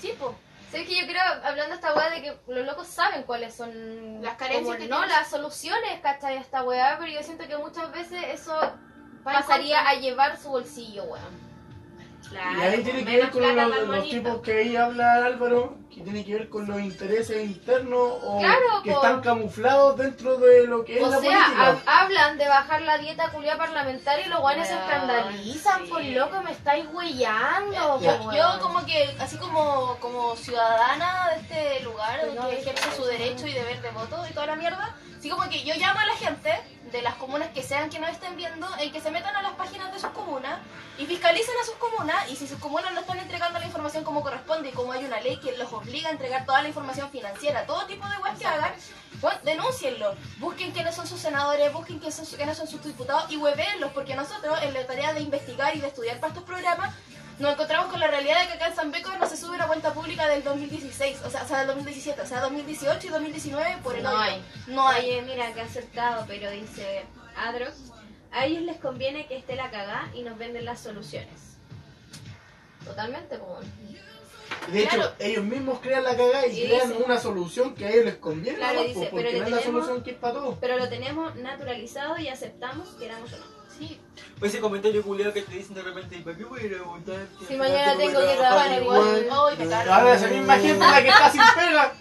[0.00, 0.34] Sí, pues.
[0.70, 4.22] ¿Sabes que yo creo, hablando de esta weá, de que los locos saben cuáles son
[4.22, 5.16] Las carencias que no, tienes.
[5.16, 6.36] las soluciones, ¿cachai?
[6.36, 8.56] Esta weá, pero yo siento que muchas veces eso
[9.24, 11.49] pasaría a llevar su bolsillo, weón.
[12.32, 16.24] Y ahí tiene que ver con los, los tipos que ahí habla Álvaro, que tiene
[16.24, 20.98] que ver con los intereses internos o Claro, que están camuflados dentro de lo que
[20.98, 21.72] es O la sea, política.
[21.72, 25.90] hab- hablan de bajar la dieta culia parlamentaria y los guanes se escandalizan, sí.
[25.90, 28.00] por loco, me estáis huellando.
[28.00, 33.04] Yo, como que, así como, como ciudadana de este lugar, No, que es ejerce su
[33.04, 36.06] derecho y deber de voto y toda la mierda, así como que yo llamo a
[36.06, 36.54] la gente
[36.92, 39.52] de las comunas que sean que nos estén viendo, en que se metan a las
[39.52, 40.58] páginas de sus comunas
[40.98, 44.22] y fiscalicen a sus comunas y si sus comunas no están entregando la información como
[44.22, 47.66] corresponde y como hay una ley que los obliga a entregar toda la información financiera,
[47.66, 48.72] todo tipo de web que hagan,
[49.20, 53.36] bueno, denúncienlo, busquen quiénes son sus senadores, busquen quiénes son, quiénes son sus diputados y
[53.36, 56.94] huevenlos, porque nosotros en la tarea de investigar y de estudiar para estos programas
[57.40, 59.66] nos encontramos con la realidad de que acá en San Beco no se sube una
[59.66, 63.78] cuenta pública del 2016, o sea, o sea del 2017, o sea, 2018 y 2019
[63.82, 64.18] por el No hoyo.
[64.20, 64.44] hay.
[64.68, 65.04] No hay.
[65.10, 67.04] Oye, mira, que ha aceptado, pero dice
[67.36, 67.72] Adrox,
[68.30, 71.56] a ellos les conviene que esté la cagá y nos venden las soluciones.
[72.84, 73.64] Totalmente, weón.
[74.72, 75.12] De hecho, Claro.
[75.20, 78.16] ellos mismos crean la cagada y, Y crean dice- una solución que a ellos les
[78.16, 80.58] conviene, Claro, dice, porque pero no le es la tenemos- solución que es para todos.
[80.60, 83.44] Pero lo tenemos naturalizado y aceptamos, queramos o no.
[83.80, 83.98] Sí.
[84.42, 86.74] O ese comentario culiado que te dicen de repente, ¿y para qué voy a ir
[86.76, 87.26] a votar?
[87.48, 89.28] Si mañana tengo que trabajar igual.
[89.30, 89.92] Ay, me cargo.
[89.94, 91.94] Ahora esa misma gente la que está sin pega.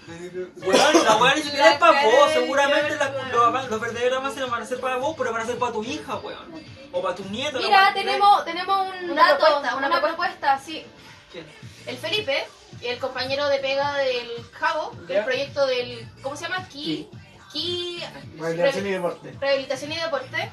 [0.57, 2.97] Weón, la weá ni siquiera es para vos, seguramente
[3.31, 5.83] los, verdaderos avances no van a ser para vos, pero van a ser para tu
[5.83, 6.63] hija, weón.
[6.91, 7.59] O para tu nieto.
[7.59, 10.85] la Mira, tenemos, tenemos un Una dato, propuesta, una, una propuesta, sí.
[11.31, 11.45] ¿Quién?
[11.85, 12.45] El Felipe,
[12.81, 16.67] el compañero de pega del Javo, del proyecto del, ¿cómo se llama?
[16.67, 17.07] Ki,
[17.51, 18.03] Ki
[18.38, 19.35] Rehabilitación y deporte.
[19.39, 20.51] Rehabilitación y Deporte, eh,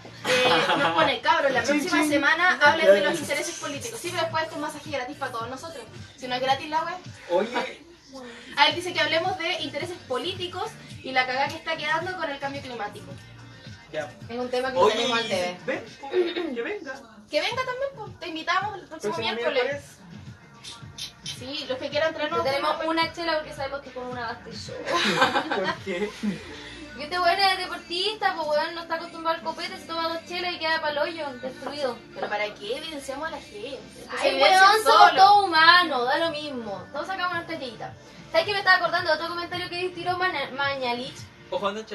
[0.79, 2.11] nos pone, cabros, la Chin, próxima chin.
[2.11, 4.01] semana hablen de los intereses políticos.
[4.01, 5.85] Sí, pero después esto es un masaje gratis para todos nosotros.
[6.17, 6.95] Si no es gratis la web.
[7.31, 7.83] Oye,
[8.57, 10.71] A él dice que hablemos de intereses políticos
[11.03, 13.13] y la cagada que está quedando con el cambio climático.
[13.93, 14.11] ya.
[14.29, 15.57] Es un tema que Oye, tenemos al TV.
[15.67, 16.95] ven, que venga.
[17.31, 19.63] Que venga también, pues, te invitamos el próximo Próximo miércoles.
[19.65, 19.93] miércoles.
[21.39, 22.43] Sí, los que quieran traernos.
[22.45, 24.45] Tenemos temas, una chela porque sabemos que con una basta
[25.57, 26.09] ¿Por qué?
[26.99, 30.25] Y este weón es deportista, pues weón no está acostumbrado al copete, se toma dos
[30.27, 31.99] chelas y queda para el hoyo, destruido.
[32.15, 33.81] Pero ¿para qué evidenciamos a la gente?
[34.19, 36.85] Ay, weón, somos todos humanos, da lo mismo.
[36.93, 37.95] Todos sacamos nuestra chellita.
[38.33, 41.17] ¿Sabes que me estaba acordando de otro comentario que tiró Mañalich?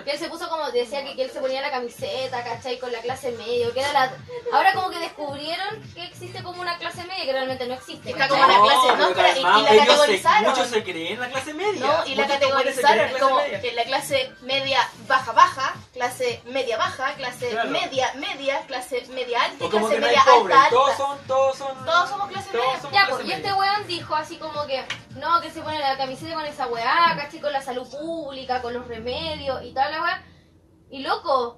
[0.03, 2.79] Que él se puso como, decía que, que él se ponía la camiseta, ¿cachai?
[2.79, 4.13] Con la clase medio, que era la...
[4.53, 8.11] Ahora como que descubrieron que existe como una clase media, que realmente no existe.
[8.11, 10.49] Está como la clase- no, pero y- la se- categorizaron.
[10.51, 11.85] Muchos se creen la clase media.
[11.85, 13.61] No, y la categorizaron como media.
[13.61, 17.69] que la clase media baja baja, clase media baja, clase Claro.
[17.69, 20.97] media media, clase media alta clase media alta Todos alta.
[20.97, 21.85] son, todos son.
[21.85, 22.79] Todos somos clase todos media.
[22.81, 25.79] somos Ya, clase pues, y este weón dijo así como que, no, que se pone
[25.79, 27.39] la camiseta con esa weá, ¿cachai?
[27.41, 30.23] Con la salud pública, con los remedios y tal la weá.
[30.89, 31.57] Y loco,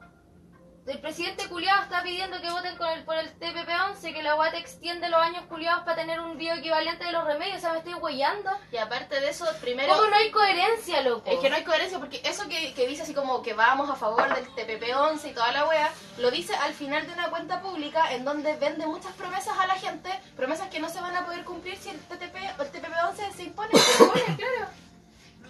[0.86, 4.58] el presidente culiado está pidiendo que voten con el, por el TPP-11, que la te
[4.58, 7.94] extiende los años culiados para tener un bioequivalente de los remedios, o sea, me estoy
[7.94, 8.52] huellando.
[8.72, 11.30] Y aparte de eso, primero ¿Cómo no hay coherencia, loco?
[11.30, 13.96] es que no hay coherencia porque eso que, que dice así como que vamos a
[13.96, 18.12] favor del TPP-11 y toda la wea, lo dice al final de una cuenta pública
[18.14, 21.46] en donde vende muchas promesas a la gente, promesas que no se van a poder
[21.46, 23.70] cumplir si el TTP el TPP-11 se impone.
[23.78, 24.68] Se impone, claro.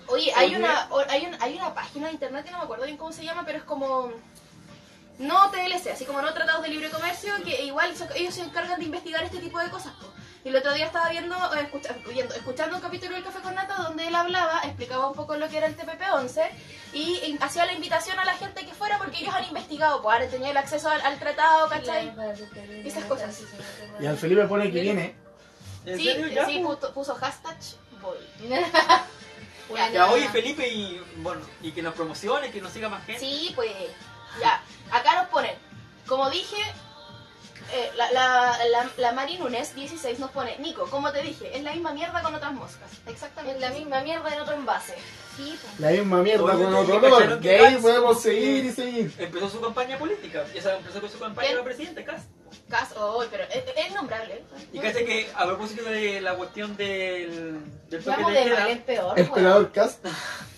[0.07, 2.97] Oye, hay una, hay, un- hay una página de internet que no me acuerdo bien
[2.97, 4.11] cómo se llama, pero es como
[5.19, 8.79] no TLC, así como no tratados de libre comercio, que igual so- ellos se encargan
[8.79, 9.93] de investigar este tipo de cosas.
[10.45, 13.55] Y el otro día estaba viendo, eh, escucha- viendo- escuchando un capítulo del Café con
[13.55, 16.49] Nata donde él hablaba, explicaba un poco lo que era el TPP-11
[16.93, 20.29] y hacía la invitación a la gente que fuera porque ellos han investigado, pues han
[20.29, 22.13] tenido el acceso al, al tratado, ¿cachai?
[22.85, 23.39] Esas cosas.
[24.01, 25.15] Y al Felipe pone que viene.
[25.85, 26.03] ¿En Sí,
[26.45, 27.57] sí, puso, puso hashtag
[28.01, 28.17] voy.
[29.93, 33.19] Ya, oye Felipe y bueno, y que nos promocione, que nos siga más gente.
[33.19, 33.71] Sí, pues
[34.39, 34.61] ya.
[34.91, 35.55] Acá nos ponen,
[36.07, 36.57] como dije,
[37.71, 41.63] eh, la, la, la, la Mari Nunes 16 nos pone, Nico, como te dije, es
[41.63, 42.89] la misma mierda con otras moscas.
[43.07, 43.63] Exactamente.
[43.65, 44.95] Es la misma mierda en otro envase.
[45.35, 45.79] Sí, pues.
[45.79, 47.39] La misma mierda Oye, con ¿y otro olor.
[47.43, 49.13] Y ahí podemos seguir y seguir.
[49.17, 51.57] Empezó su campaña política, y esa empezó con su campaña ¿Quién?
[51.57, 52.27] la presidenta Cast.
[52.69, 54.35] Cas- oh, pero es, es nombrable.
[54.35, 54.43] ¿eh?
[54.73, 58.59] Y caché que a propósito de la cuestión del, del toque Vamos de de queda,
[58.59, 59.17] mal en peor.
[59.19, 59.33] El weón.
[59.35, 60.05] pelador Cast.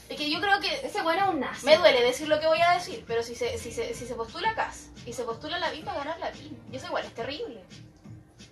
[0.09, 1.65] Es que yo creo que Ese bueno es un nazi.
[1.65, 4.13] me duele decir lo que voy a decir, pero si se, si se, si se
[4.15, 6.57] postula Cas y se postula Lavín, va a ganar Lavín.
[6.71, 7.61] Y eso igual es terrible.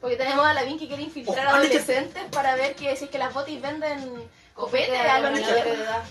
[0.01, 3.17] Porque tenemos a Lavín que quiere infiltrar a adolescentes para ver que si es que
[3.17, 6.03] las botis venden copete a los niños de edad.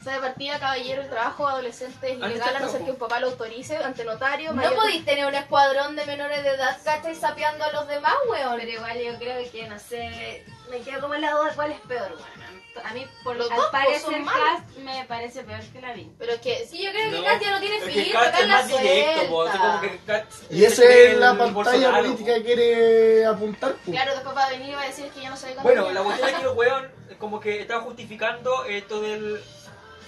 [0.00, 2.90] O sea, de partida, caballero, el trabajo de adolescentes es ilegal a no ser que
[2.90, 4.50] un papá lo autorice ante notario.
[4.50, 7.14] No mayor- podéis tener un escuadrón de menores de edad, ¿cachai?
[7.14, 8.56] Sapeando a los demás, weón.
[8.58, 11.72] Pero igual yo creo que, no sé, me quedo como en la duda de cuál
[11.72, 12.43] es peor, bueno.
[12.82, 14.24] A mí, por Los al dos, pues, parecer.
[14.24, 16.10] Cast me parece peor que la vi.
[16.18, 18.40] Pero es que Sí, yo creo que No, Katia no tiene es que filtro, Cast
[18.40, 19.68] es la más directo, po, o sea, suelta.
[19.68, 22.38] como que Cast Y esa es la pantalla Bolsonaro, política po.
[22.38, 23.72] que quiere apuntar.
[23.74, 23.92] po.
[23.92, 26.02] Claro, después va a venir y va a decir que yo no soy Bueno, la
[26.02, 29.40] cuestión es que el weón como que estaba justificando esto del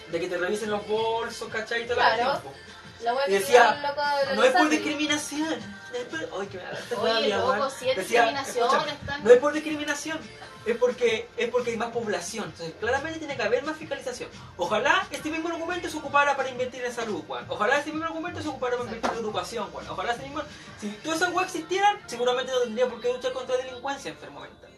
[0.08, 1.82] de que te revisen los bolsos, ¿cachai?
[1.82, 2.30] Y toda la Claro.
[2.32, 2.58] cuestión, po.
[3.28, 4.02] Y decía, loco
[4.34, 5.48] No es por discriminación.
[5.92, 7.70] no es por- Ay, que me da tanta Oye, rabia, loco, weón.
[7.70, 10.18] si es Decía, discriminación, escucha, están- No es por discriminación,
[10.66, 12.44] es porque, es porque hay más población.
[12.46, 14.28] Entonces, claramente tiene que haber más fiscalización.
[14.56, 17.44] Ojalá este mismo argumento se ocupara para invertir en salud, weón.
[17.48, 19.88] Ojalá este mismo argumento se ocupara para invertir en educación, weón.
[19.88, 20.42] Ojalá este mismo...
[20.80, 24.40] Si todas esas weas existieran, seguramente no tendría por qué luchar contra la delincuencia enfermo
[24.40, 24.70] mental.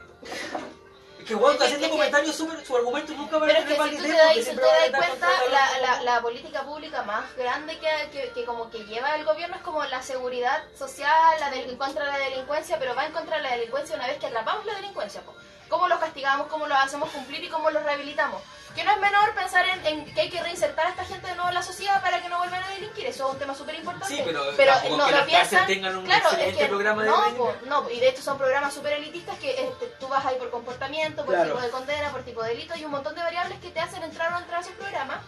[1.29, 2.65] Que weón, Es que- haciendo comentarios súper...
[2.65, 4.91] Su argumento nunca va a es que si validez tú te das, si te das
[4.91, 9.25] cuenta, la, la, la política pública más grande que, que, que como que lleva el
[9.25, 13.37] gobierno es como la seguridad social, la del, contra la delincuencia, pero va en contra
[13.37, 15.21] de la delincuencia una vez que atrapamos la delincuencia.
[15.21, 15.35] po.
[15.69, 18.43] ¿Cómo los castigamos, cómo los hacemos cumplir y cómo los rehabilitamos?
[18.75, 21.35] Que no es menor pensar en, en que hay que reinsertar a esta gente de
[21.35, 23.07] nuevo en la sociedad para que no vuelvan a delinquir.
[23.07, 24.15] Eso es un tema súper importante.
[24.15, 25.67] Sí, pero pero tampoco no, que no las cárceles piensan...
[25.67, 28.73] tengan un claro, es que programa de no, po, no, y de hecho son programas
[28.75, 31.51] súper elitistas que este, tú vas ahí por comportamiento, por Claro.
[31.53, 34.03] tipo de condena, por tipo de delito y un montón de variables que te hacen
[34.03, 35.19] entrar o no entrar a esos programas.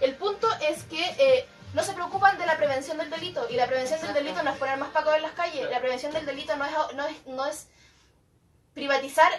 [0.00, 3.66] El punto es que eh, no se preocupan de la prevención del delito y la
[3.66, 5.70] prevención del delito no es poner más pacos en las calles, Claro.
[5.72, 7.66] la prevención del delito no es, no es, no es
[8.74, 9.30] privatizar,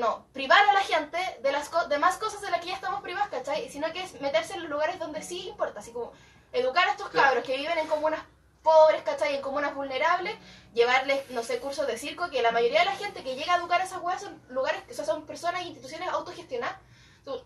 [0.00, 3.00] no, privar a la gente de las co- demás cosas de las que ya estamos
[3.02, 3.68] privadas, ¿cachai?
[3.70, 6.12] Sino que es meterse en los lugares donde sí importa, así como
[6.52, 7.26] educar a estos Claro.
[7.28, 8.20] cabros que viven en comunas
[8.62, 9.36] pobres, ¿cachai?
[9.36, 10.36] En comunas vulnerables,
[10.74, 13.58] llevarles, no sé, cursos de circo, que la mayoría de la gente que llega a
[13.58, 16.76] educar a esas weas son lugares, o sea, son personas e instituciones autogestionadas.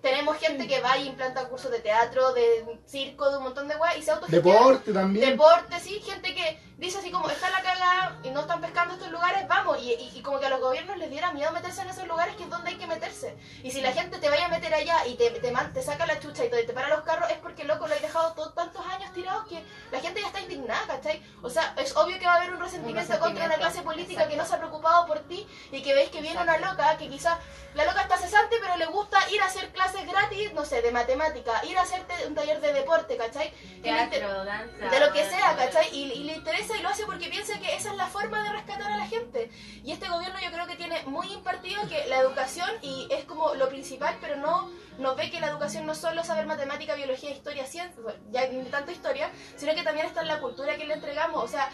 [0.01, 3.77] Tenemos gente que va y implanta cursos de teatro, de circo, de un montón de
[3.77, 4.59] weas y se autogestiona.
[4.59, 5.31] Deporte también.
[5.31, 9.11] Deporte, sí, gente que dice así como, está la cagada y no están pescando estos
[9.11, 11.89] lugares, vamos, y, y- y como que a los gobiernos les diera miedo meterse en
[11.89, 13.37] esos lugares que es donde hay que meterse.
[13.63, 16.05] Y si la gente te vaya a meter allá y te, te, man- te saca
[16.07, 18.53] la chucha y te, te para los carros, es porque, loco, lo hay dejado todo-
[18.53, 21.23] tantos años tirados que la gente ya está indignada, ¿cachai?
[21.43, 24.37] O sea, es obvio que va a haber un resentimiento, contra una clase política que
[24.37, 27.39] no se ha preocupado por ti y que veis que viene una loca que quizás
[27.75, 30.91] la loca está cesante, pero le gusta ir a hacer clases gratis, no sé, de
[30.93, 33.53] matemática, ir a hacerte un taller de deporte, ¿cachai?
[33.85, 34.91] Teatro, danza.
[34.91, 35.89] de lo que sea, ¿cachai?
[35.93, 38.51] Y, y le interesa y lo hace porque piensa que esa es la forma de
[38.51, 39.51] rescatar a la gente.
[39.85, 43.55] Y este gobierno yo creo que tiene muy impartido que la educación y es como
[43.55, 47.31] lo principal, pero no no ve que la educación no es solo saber matemática, biología,
[47.31, 50.95] historia, ciencia, ya ni tanto historia, sino que también está en la cultura que le
[50.95, 51.43] entregamos.
[51.43, 51.69] O sea,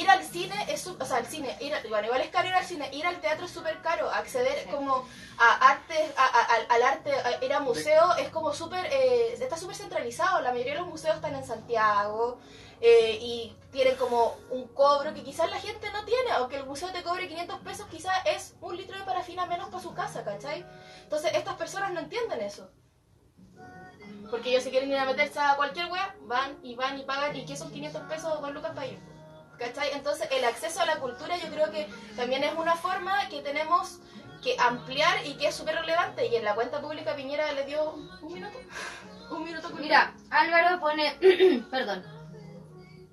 [0.00, 2.48] ir al cine es, su- o sea, al cine, ir a- bueno, igual es caro
[2.48, 5.06] ir al cine, ir al teatro es súper caro, acceder como
[5.38, 9.56] a arte, a- a- al, arte, a ir a museo es como súper, eh, está
[9.56, 12.38] súper centralizado, la mayoría de los museos están en Santiago
[12.80, 16.90] eh, y tienen como un cobro que quizás la gente no tiene, aunque el museo
[16.92, 20.66] te cobre 500 pesos, quizás es un litro de parafina menos para su casa, ¿cachai?
[21.04, 22.68] Entonces estas personas no entienden eso.
[24.30, 27.34] Porque ellos si quieren ir a meterse a cualquier wea, van y van y pagan
[27.36, 29.00] y que son 500 pesos o 2 lucas para ellos.
[29.58, 29.92] ¿Cachai?
[29.92, 33.98] Entonces el acceso a la cultura yo creo que también es una forma que tenemos
[34.42, 36.26] que ampliar y que es súper relevante.
[36.26, 38.58] Y en la cuenta pública Piñera le dio un minuto.
[39.30, 39.82] Un minuto cultura.
[39.82, 41.14] Mira, Álvaro pone,
[41.70, 42.04] perdón,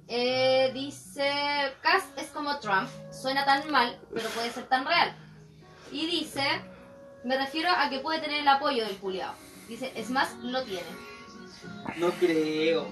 [0.08, 1.32] Eh, dice,
[1.82, 5.16] Cass es como Trump, suena tan mal, pero puede ser tan real.
[5.90, 6.44] Y dice,
[7.24, 9.34] me refiero a que puede tener el apoyo del culiao.
[9.70, 10.88] Dice, es más, lo tiene.
[11.96, 12.88] No creo.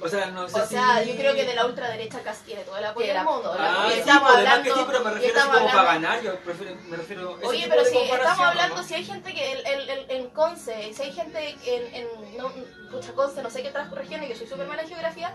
[0.00, 1.10] O sea, no sé O sea, si...
[1.10, 3.54] yo creo que de la ultraderecha casi tiene todo el apoyo del mundo.
[3.58, 6.22] Ah, sí, estamos pues, hablando- que sí, pero me refiero así como para ganar.
[6.22, 7.36] Yo prefiero, me refiero...
[7.38, 8.82] ese Oye, pero si estamos hablando, ¿no?
[8.84, 12.50] si hay gente que el, el, el- en Conce, si hay gente en, en no,
[12.90, 15.32] pucha, Conce, no sé qué otras regiones, yo soy súper mala en geografía,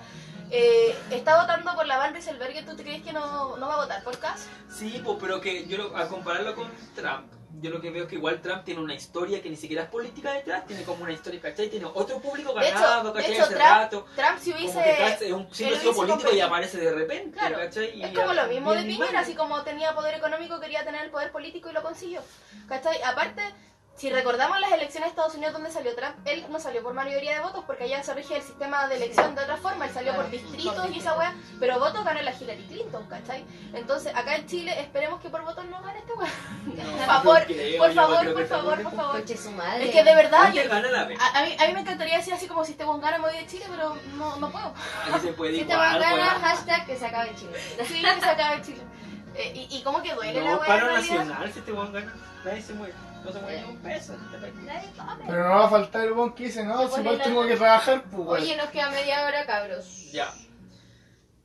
[0.52, 3.78] eh, está votando por la Van Rieselberg, ¿tú te crees que no, no va a
[3.78, 4.48] votar por Kass?
[4.74, 7.32] Sí, pues, pero que yo lo- a compararlo con Trump,
[7.62, 9.90] yo lo que veo es que igual Trump tiene una historia que ni siquiera es
[9.90, 11.70] política detrás, tiene como una historia, ¿cachai?
[11.70, 13.34] Tiene otro público De hecho- ganado, de ¿cachai?
[13.34, 14.06] hecho, Hace Trump- rato.
[14.16, 14.96] Trump si Como que hubiese...
[14.96, 17.58] Trump es un sido político y aparece de repente, Claro.
[17.58, 17.98] ¿cachai?
[18.00, 21.12] Y Es como lo mismo de Piñera, así como tenía poder económico, quería tener el
[21.12, 22.22] poder político y lo consiguió.
[22.68, 23.02] ¿Cachai?
[23.04, 23.42] Aparte,
[24.00, 27.34] si recordamos las elecciones de Estados Unidos donde salió Trump, él no salió por mayoría
[27.34, 30.16] de votos porque allá se rige el sistema de elección de otra forma, él salió
[30.16, 33.44] por distritos y esa wea, pero votos ganó la Hillary Clinton, ¿cachai?
[33.74, 36.30] Entonces, acá en Chile esperemos que por votos no gane este wea.
[37.00, 39.24] Por favor, creo, por favor, por favor, por favor.
[39.38, 39.86] Su madre.
[39.86, 40.88] Es que de verdad, yo- gana
[41.20, 43.26] a, a mí, a mí me encantaría decir así como si este weón gana me
[43.30, 44.74] voy de Chile, pero no, no puedo.
[45.22, 46.42] Se puede Si te igual, van a ganar, weón.
[46.42, 47.52] hashtag que se acabe Chile.
[47.86, 48.82] Sí, que se acabe Chile.
[49.36, 51.92] Eh, y, y cómo que duele la No, wea paro nacional, si te van a
[51.92, 52.14] ganar,
[52.46, 52.94] nadie se muere.
[53.24, 54.18] No se muere ni un peso.
[54.18, 55.26] Nadie come.
[55.28, 58.04] Pero no va a faltar el bon que dice, no, si igual tengo que trabajar,
[58.04, 58.28] pues.
[58.44, 60.12] Oye, nos queda media hora, cabros.
[60.14, 60.32] Ya.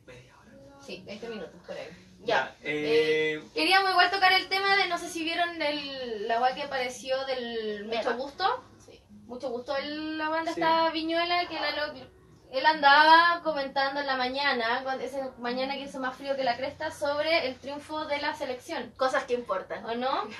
[0.06, 0.52] Media hora.
[0.86, 1.88] Sí, 20 minutos, por ahí.
[2.24, 2.54] Ya.
[2.62, 6.62] Eh, Queríamos igual tocar el tema de, no sé si vieron el, la guay que
[6.62, 7.84] apareció del.
[7.86, 8.64] Mucho Gusto.
[8.84, 9.02] Sí.
[9.26, 10.60] Mucho Gusto, el- la banda Sí.
[10.60, 12.13] esta Viñuela, que la lo-
[12.58, 16.56] él andaba comentando en la mañana, cuando- esa mañana que hizo más frío que la
[16.56, 18.92] cresta, sobre el triunfo de la selección.
[18.96, 19.84] Cosas que importan.
[19.86, 20.22] ¿O no?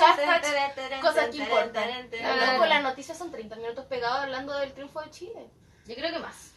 [0.00, 1.84] Hashtag cosas que importan.
[2.24, 2.52] Ah.
[2.52, 5.46] Loco, las noticias son 30 minutos pegados hablando del triunfo de Chile.
[5.86, 6.52] Yo creo que más.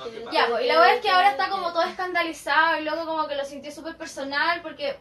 [0.00, 3.04] Ok, Ya, pues, y la verdad es que ahora está como todo escandalizado y luego
[3.04, 4.98] como que lo sintió súper personal porque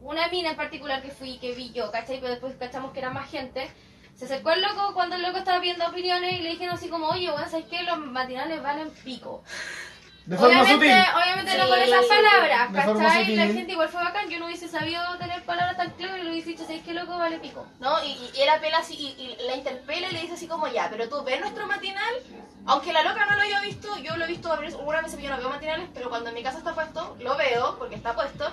[0.00, 2.18] una mina en particular que fui, que vi yo, ¿cachai?
[2.20, 3.70] Pero después cachamos que era más gente.
[4.16, 7.08] Se acercó el loco cuando el loco estaba viendo opiniones y le dijeron así como,
[7.08, 7.82] oye, bueno, ¿sabes qué?
[7.82, 9.42] Los matinales valen pico.
[10.24, 11.14] De forma Obviamente, sutil.
[11.14, 13.20] obviamente no con esas palabras, de forma ¿cachai?
[13.26, 13.36] sutil.
[13.36, 16.30] La gente igual fue bacán, yo no hubiese sabido tener palabras tan claras y le
[16.32, 17.16] hubiese dicho, ¿sabes qué, loco?
[17.16, 17.64] Vale pico.
[17.78, 18.02] ¿No?
[18.02, 20.88] Y, y él apela así y, y la interpela y le dice así como ya,
[20.90, 22.14] pero tú ves nuestro matinal.
[22.64, 25.36] Aunque la loca no lo haya visto, yo lo he visto algunas veces, yo no
[25.36, 28.50] veo matinales, pero cuando en mi casa está puesto, lo veo porque está puesto.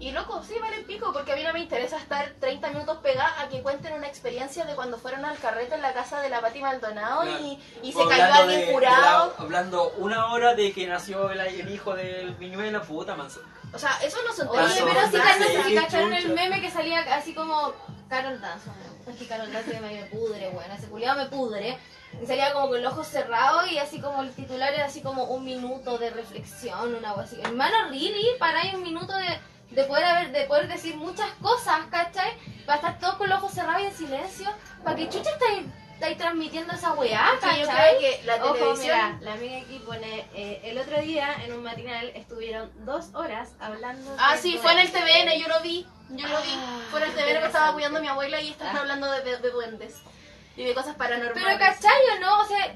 [0.00, 3.38] Y loco, sí, vale pico, porque a mí no me interesa estar 30 minutos pegada
[3.40, 6.40] a que cuenten una experiencia de cuando fueron al carrete en la casa de la
[6.40, 7.38] Pati Maldonado Claro.
[7.44, 9.26] y, y se cayó alguien de- curado.
[9.28, 13.40] de la- hablando una hora de que nació el, el hijo del Viñuela, puta manso.
[13.74, 14.84] O sea, eso no son Oye, Paso.
[14.84, 17.72] pero sí, si cacharon el meme que salía así como
[18.08, 18.70] Carol Dance.
[19.06, 21.78] Es que Carol Dance me, me pudre, bueno, ese culiado me pudre.
[22.20, 25.24] Y salía como con los ojos cerrados y así como el titular era así como
[25.24, 27.40] un minuto de reflexión, una cosa así.
[27.40, 29.38] Hermano, really, para ahí un minuto de,
[29.70, 32.32] de poder haber, de poder decir muchas cosas, ¿cachai?
[32.66, 34.50] Para estar todos con los ojos cerrados y en silencio.
[34.84, 37.96] ¿Para que chucha estáis, estáis transmitiendo esa weá, Que yo cachai?
[37.98, 38.82] creo que la Ojo, televisión...
[38.82, 43.50] mira, la amiga aquí pone, eh, el otro día en un matinal estuvieron dos horas
[43.60, 44.90] hablando Ah, sí, fue en el.
[44.90, 45.86] TVN, yo lo vi.
[46.10, 46.52] Yo lo vi.
[46.56, 49.22] Ah, Fue en el TVN que estaba cuidando a mi abuela y estaban hablando de,
[49.22, 50.00] de- de duendes.
[50.56, 51.42] Y de cosas paranormales.
[51.44, 52.40] Pero ¿cachai o no?
[52.40, 52.74] O sea,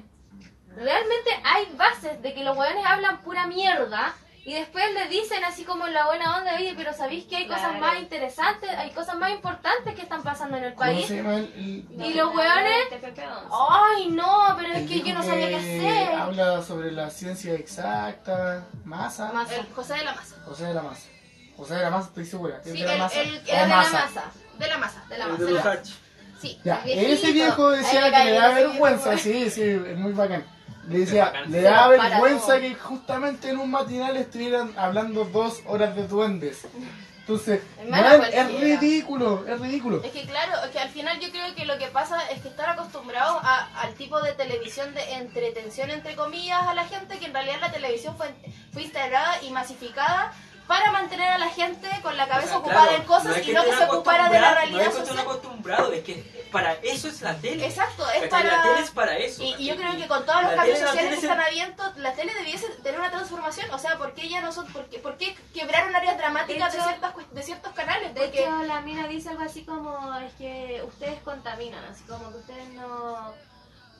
[0.76, 4.14] realmente hay bases de que los hueones hablan pura mierda
[4.46, 7.46] y después le dicen así como en la buena onda, oye, pero ¿sabéis que hay
[7.46, 11.06] cosas más interesantes, hay cosas más importantes que están pasando en el ¿Cómo país?
[11.06, 13.48] se llama el- el- Y los hueones, TPP-11.
[13.50, 16.14] ay no, pero es que yo no sabía qué hacer.
[16.14, 19.56] Habla sobre la ciencia exacta, masa, Masa.
[19.56, 20.36] El José de la Masa.
[20.44, 21.06] José de la Masa.
[21.56, 22.56] José de la Masa, estoy segura.
[22.64, 23.20] ¿Es Sí, de la Masa?
[23.22, 24.24] el- ¿O el Era de la masa?
[24.58, 25.04] De la masa.
[25.08, 25.44] De la masa.
[25.44, 25.80] de.
[26.40, 26.60] Sí.
[26.64, 27.12] Ya, viejito.
[27.12, 30.44] ese viejo decía que le da vergüenza, sí, sí, es muy bacán.
[30.88, 36.06] Le decía, le da vergüenza que justamente en un matinal estuvieran hablando dos horas de
[36.06, 36.66] duendes.
[37.20, 37.62] Entonces,
[38.28, 40.02] es ridículo, es ridículo.
[40.04, 42.48] Es que claro, es que al final yo creo que lo que pasa es que
[42.48, 47.24] están acostumbrados a- al tipo de televisión de entretención, entre comillas, a la gente, que
[47.26, 48.34] en realidad la televisión fue,
[48.72, 50.32] fue instaurada y masificada
[50.66, 53.48] para mantener a la gente con la cabeza O sea, ocupada claro, en cosas es
[53.48, 55.18] y no que se ocupara de la realidad No es que social.
[55.18, 57.66] acostumbrados, es que para eso es la tele.
[57.66, 58.22] Exacto, es.
[58.30, 58.78] La tele para...
[58.80, 59.42] es para eso.
[59.42, 61.46] Y, y yo creo que con todos los La cambios tele sociales que tiene están
[61.46, 63.70] abiertos, la tele debiese tener una transformación.
[63.72, 66.78] O sea, ¿por qué ya no son, por qué, por qué quebraron áreas dramáticas de,
[66.78, 68.14] De hecho- ciertas, cuest- de ciertos canales?
[68.14, 72.30] De Porque hecho, la mina dice algo así como, es que ustedes contaminan, así como
[72.30, 73.34] que ustedes no...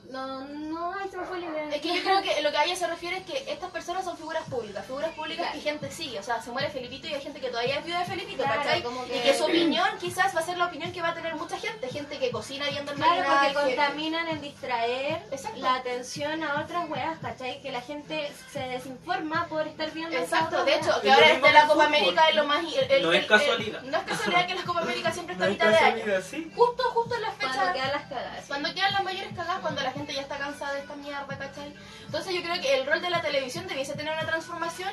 [0.09, 1.69] No, no, se me fue la idea.
[1.75, 4.03] es que yo creo que lo que a ella se refiere es que estas personas
[4.05, 6.19] son figuras públicas, figuras públicas que gente sigue.
[6.19, 8.61] O sea, se muere Felipito y hay gente que todavía es viuda de Felipito, Claro,
[8.61, 8.83] ¿cachai?
[8.83, 11.35] como Y que- su opinión quizás va a ser la opinión que va a tener
[11.35, 11.87] mucha gente.
[11.89, 15.57] Gente que cocina viendo el Claro, porque que- contaminan en distraer Exacto.
[15.59, 17.61] la atención a otras weas, ¿cachai?
[17.61, 21.61] Que la gente se desinforma por estar viendo Exacto, de hecho, que ahora esté la
[21.61, 21.85] el Copa fútbol.
[21.85, 22.63] América es lo más...
[22.63, 23.83] el- el- No el- es casualidad.
[23.83, 25.77] el- no es casualidad que la Copa América siempre está No a es mitad de
[25.77, 26.21] año.
[26.21, 26.51] sí.
[26.55, 27.73] Justo, justo en las Cuando fechas...
[27.73, 28.45] quedan las cagadas.
[28.47, 31.73] Cuando quedan las mayores cagadas, cuando la gente ya está cansada de esta mierda, ¿cachai?
[32.05, 34.91] Entonces yo creo que el rol de la televisión debiese tener una transformación,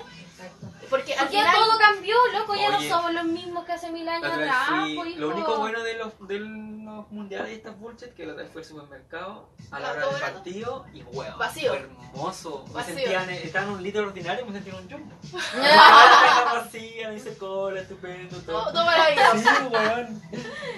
[0.91, 1.55] porque al Porque ya final...
[1.55, 2.89] todo cambió, loco, ya Oye.
[2.89, 4.69] no somos los mismos que hace mil años atrás.
[4.69, 5.05] sí, hijo.
[5.05, 8.53] lo único bueno de los, del los mundiales y estas bullshit, que la otra vez
[8.53, 11.39] fue al supermercado a la hora del partido y weón.
[11.39, 11.71] Vacío.
[11.71, 12.65] Fue hermoso.
[12.69, 12.97] Me Vacío.
[13.31, 15.15] estaba en un litro ordinario y me sentía en un jumbo.
[15.59, 18.73] la vacía, me dice cola, estupendo, todo.
[18.85, 19.39] Maravilloso.
[19.39, 20.23] Sí, weón.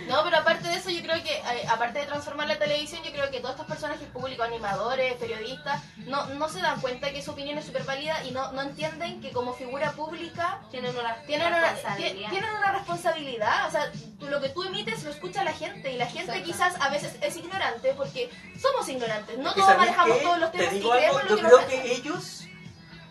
[0.08, 3.10] No, pero aparte de eso, yo creo que, eh, aparte de transformar la televisión, yo
[3.12, 7.30] creo que todas estas personajes públicos, animadores, periodistas, no, no se dan cuenta que su
[7.32, 11.48] opinión es súper válida y no, no entienden que como figura pública Tienen una tienen
[11.48, 13.68] una, tienen una responsabilidad.
[13.68, 16.44] O sea, tú- lo que tú emites lo escucha la gente y la gente Exacto.
[16.44, 18.30] quizás a veces es ignorante porque
[18.60, 19.38] somos ignorantes.
[19.38, 20.22] No todos ¿sabes manejamos qué?
[20.24, 22.40] todos los Te temas y digo algo, creemos lo yo que creo nos que ellos,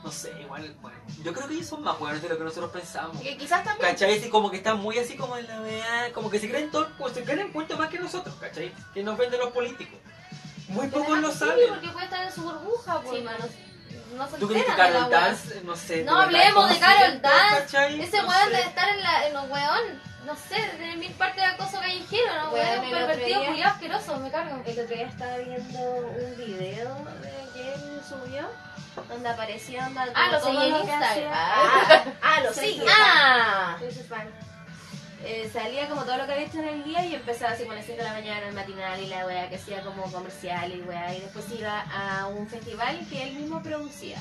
[0.04, 2.72] no sé, igual, bueno, yo creo que ellos son más buenos de lo que nosotros
[2.72, 3.22] pensamos.
[3.22, 4.18] Que quizás también ¿Cachai?
[4.20, 6.90] Así como que están muy así como en la vea, como que se creen todo,
[6.98, 8.74] pues se creen en cuento más que nosotros, ¿cachai?
[8.94, 9.98] Que nos venden los políticos.
[10.70, 11.70] Muy pocos lo Sí, saben.
[11.70, 13.24] porque puede estar en su burbuja, pues, Sí.
[13.24, 13.46] mano.
[14.18, 15.10] No se ¿Tú crees que la Carol.
[15.10, 16.04] Dance, no sé?
[16.04, 17.56] No hablemos ¿cómo de Carol Dance.
[17.62, 18.02] cachai?
[18.02, 21.46] Ese weón debe estar en, la, en los weón, no sé, de mil partes de
[21.46, 22.58] acoso callejero, ¿no?
[22.58, 24.62] El un pervertido día- culiado asqueroso, me cargo.
[24.66, 28.50] El otro día estaba viendo un video de que él subió
[29.10, 31.04] donde aparecía onda Ah, lo seguí en Instagram.
[31.04, 34.30] hacía- Ah, ah, lo su Ah, Soy su fan.
[35.26, 37.76] Eh, salía como todo lo que había hecho en el día y empezaba así con
[37.78, 40.82] las 5 de la mañana el matinal y la weá que hacía como comercial y
[40.82, 44.18] weá y después iba a un festival que él mismo producía.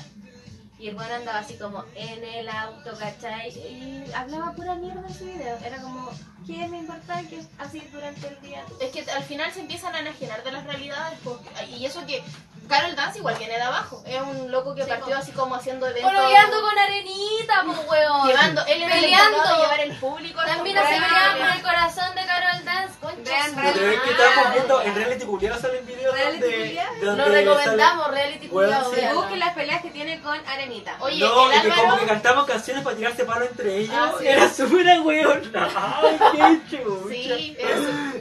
[0.83, 3.47] Y el bueno andaba así como en el auto, ¿cachai?
[3.51, 5.57] Y hablaba pura mierda en su video.
[5.63, 6.11] Era como,
[6.45, 8.65] ¿qué me importa que así durante el día?
[8.81, 11.17] Es que al final se empiezan a enajenar de las realidades.
[11.23, 11.37] pues,
[11.69, 12.21] y eso que
[12.67, 14.03] Carol Dance igual viene de abajo.
[14.05, 15.21] Es un loco que Sí, partió po.
[15.21, 16.11] así como haciendo eventos.
[16.11, 18.27] pololeando con arenita, pues weón.
[18.27, 19.37] Llevando, él Peleando.
[19.37, 20.39] encargado de llevar el público.
[20.41, 21.17] a También estos así lugares.
[21.23, 23.31] peleaba por el corazón de Carol Dance, concha.
[23.31, 23.73] Vean, su vean.
[23.73, 24.23] Pero es que madre.
[24.25, 28.51] estábamos viendo, en reality culiado salen videos ¿Reality donde, donde Lo recomendamos, reality sí.
[28.55, 29.21] véanlo.
[29.21, 30.95] Busquen las peleas que tiene con Arenita.
[30.99, 33.95] Oye, no, el y que como que cantaban canciones para tirarse palo entre ellos.
[33.97, 34.27] Ah, sí.
[34.27, 35.51] Era súper weón.
[35.55, 36.83] Ay, qué.
[37.09, 37.57] Sí.
[37.59, 37.75] Era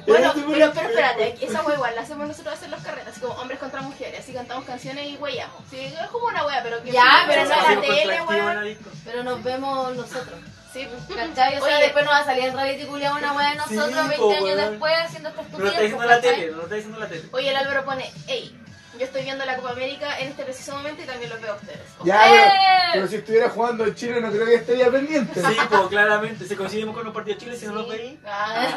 [0.07, 0.89] Bueno, súper pero, pero feo.
[0.89, 4.21] espérate, esa wea igual la hacemos nosotros hacer los carreras, así como hombres contra mujeres,
[4.21, 5.57] así cantamos canciones y weyamos.
[5.71, 8.79] Sí, es como una wea, pero que Ya, pero pero no la tele, weón.
[9.05, 10.39] Pero nos vemos nosotros.
[10.73, 11.59] Sí, ¿Cachai?
[11.59, 13.75] O sea, Oye, después nos va a salir en reality culiao una weá de Sí,
[13.75, 14.71] nosotros 20 po, años weón.
[14.71, 17.09] después haciendo esta No lo está diciendo pues, la tele, no lo está diciendo la
[17.09, 17.29] tele.
[17.33, 18.59] Oye, el Álvaro pone, hey,
[19.03, 21.57] yo estoy viendo la Copa América en este preciso momento y también los veo a
[21.57, 21.81] ustedes.
[22.05, 22.39] Ya, ¡Eh!
[22.39, 25.43] pero, pero si estuviera jugando en Chile no creo que estaría pendiente.
[25.43, 28.17] Sí, pues claramente, si coincidimos con los partidos de Chile, si no los veis.
[28.25, 28.69] Ah,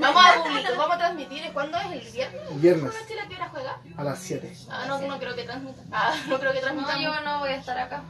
[0.00, 2.60] vamos a publicar, vamos a transmitir, ¿cuándo es el viernes?
[2.60, 3.78] Viernes ¿Cuándo Chile a qué hora juega?
[3.96, 4.56] a las 7.
[4.68, 5.82] Ah, no, no creo que transmita.
[5.92, 7.02] Ah, no creo que No, transmitamos.
[7.02, 8.02] yo no voy a estar acá.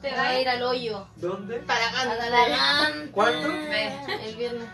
[0.00, 1.06] ¿Te Voy va a ir al hoyo.
[1.16, 1.58] ¿Dónde?
[1.60, 2.14] Talagante.
[2.14, 3.10] Atalagante.
[3.10, 3.48] ¿Cuándo?
[3.48, 4.68] El viernes.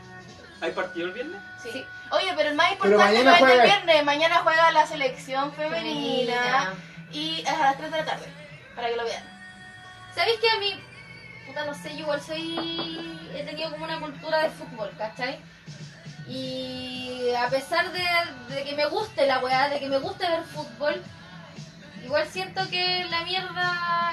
[0.61, 1.41] ¿Hay partido el viernes?
[1.63, 1.85] Sí.
[2.11, 6.75] Oye, pero el más importante no es el viernes, mañana juega la selección femenina Femenina.
[7.13, 8.27] y es a las 3 de la tarde,
[8.75, 9.23] para que lo vean.
[10.15, 10.83] ¿Sabéis que a mí,
[11.47, 13.19] puta, no sé, yo igual soy.
[13.35, 15.39] He tenido como una cultura de fútbol, ¿cachai?
[16.27, 18.05] Y a pesar de,
[18.55, 21.03] de que me guste la weá, de que me guste ver fútbol,
[22.03, 24.13] igual siento que la mierda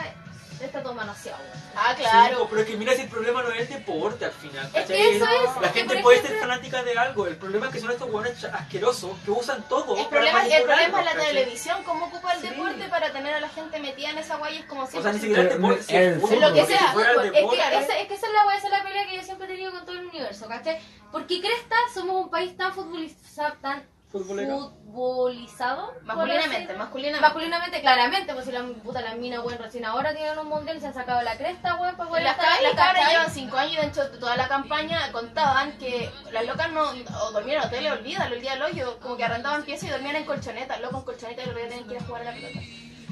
[0.64, 1.44] está todo manoseado.
[1.44, 1.58] weón.
[1.76, 2.38] Ah, Sí, claro.
[2.38, 4.66] pues, pero es que mira si el problema no es el deporte al final.
[4.68, 4.88] Es ¿cachai?
[4.98, 7.80] que eso es, La gente puede ejemplo- ser fanática de algo, el problema es que
[7.82, 9.96] son estos hueones asquerosos que usan todo.
[9.98, 11.28] El para problema, el problema es la ¿cachai?
[11.28, 12.48] televisión, cómo ocupa el Sí.
[12.50, 15.12] deporte para tener a la gente metida en esa guay es como O si sea,
[15.12, 16.42] ni siquiera el deporte, el fútbol, fútbol.
[16.50, 17.60] Lo que sea, si fuera el Es que, deporte.
[17.60, 19.50] esa, es que esa es la, wea, esa es la pelea que yo siempre he
[19.50, 20.80] tenido con todo el universo, ¿cachai?
[21.12, 23.84] Porque Cresta somos un país tan futbolizado, tan.
[24.24, 25.94] Futbolizado.
[26.04, 27.22] masculinamente, así- masculinamente.
[27.22, 30.88] Masculinamente, claramente, pues si la puta las minas, weón, recién ahora tienen un mundial, se
[30.88, 32.44] han sacado la cresta, weón, para poder Las, ca-
[32.76, 36.84] cabras llevan 5 años y dentro de toda la campaña contaban que las locas no
[37.22, 40.16] o dormían en hoteles, olvídalo, el día del hoyo, como que arrendaban piezas y dormían
[40.18, 42.32] en colchonetas, locos en colchonetas y los días tenían que ir a jugar a la
[42.32, 42.60] pelota.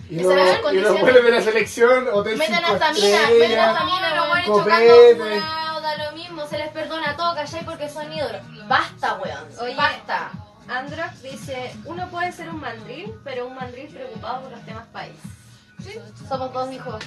[0.10, 0.22] Y la
[0.74, 3.68] y vuelos de la selección, hotel Meten 5 hasta mina, meten estrellas.
[3.70, 4.32] hasta mina, No, los weón.
[4.32, 7.66] weones chocando da lo mismo, se les perdona todo, ¿cachai?
[7.66, 8.42] Porque son ídolos.
[8.68, 10.32] Basta, weón, Oye, basta.
[10.68, 15.16] Androx dice, uno puede ser un mandril, pero un mandril preocupado por los temas país.
[16.30, 17.04] Somos dos hijos.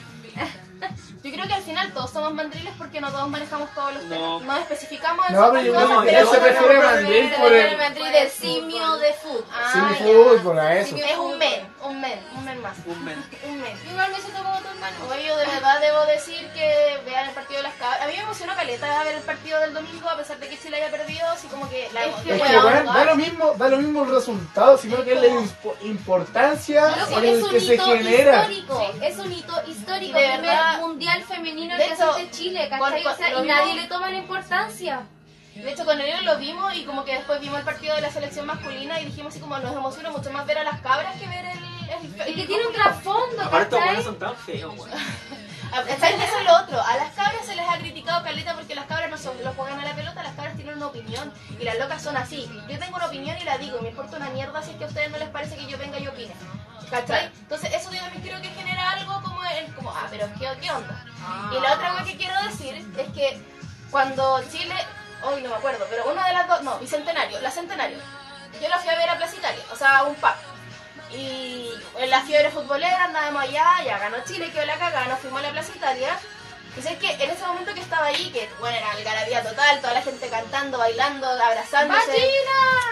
[1.25, 4.43] Yo creo que al final todos somos mandriles porque no todos manejamos todos los temas.
[4.43, 7.77] No especificamos en No, pero yo cosas, pero se bueno, refiere a mandril por el-
[7.79, 9.45] Madrid del simio de fútbol.
[9.51, 10.95] Ah, fútbol, a eso.
[10.97, 12.77] Es un men, un men, un men más.
[12.87, 13.17] Un men.
[13.47, 13.77] Un men.
[13.91, 14.97] Igual me siento como tu hermano.
[15.11, 18.03] Oye, yo de verdad debo decir que vean el partido de las cabras.
[18.03, 20.77] A mí me emocionó caleta ver el partido del domingo, a pesar de que Chile
[20.77, 23.69] haya perdido, así como que la Es que, Es que, weón, da lo mismo, da
[23.69, 25.29] lo mismo el resultado, sino que es la
[25.87, 30.19] importancia Loco, en es el un que se hito de histórico, es un hito histórico,
[30.19, 33.03] Y de el primer verdad- mundial femenino de que hecho, hace Chile, ¿cachai?
[33.03, 35.03] con- O sea, y nadie le toma la importancia.
[35.55, 38.11] De hecho, con el lo vimos y como que después vimos el partido de la
[38.11, 41.27] selección masculina y dijimos así como nos emociona mucho más ver a las cabras que
[41.29, 41.76] ver el...
[42.27, 44.91] Y que tiene un trasfondo, Aparte, estos hueones son tan feos, weón.
[45.73, 46.15] Ah, ¿Sabes?
[46.15, 46.81] Eso es lo otro.
[46.81, 49.57] A las cabras se les ha criticado criticado caleta porque las cabras no son los
[49.57, 52.49] juegan a la pelota, las cabras tienen una opinión y las locas son así.
[52.69, 54.87] Yo tengo una opinión y la digo, me importa una mierda si es que a
[54.87, 56.35] ustedes no les parece que yo venga y opine.
[56.91, 57.27] ¿Cachai?
[57.27, 60.71] Entonces eso yo también creo que genera algo como el, como, ah, pero ¿qué, qué
[60.71, 61.05] onda?
[61.51, 63.43] Y la otra cosa que quiero decir es que
[63.91, 64.75] cuando Chile,
[65.25, 67.99] hoy no me acuerdo, pero una de las dos, no, Bicentenario, la Centenario,
[68.61, 70.31] yo la fui a ver a Plaza Italia, o sea, a un pub.
[71.13, 71.66] Y
[71.99, 75.43] en la fiebre futbolera andábamos allá, ya ganó Chile, quedó la cagada, nos fuimos a
[75.45, 76.19] la Plaza Italia.
[76.77, 79.95] Y sé que en ese momento que estaba ahí, que bueno, era algarabía total, toda
[79.95, 82.29] la gente cantando, bailando, abrazándose.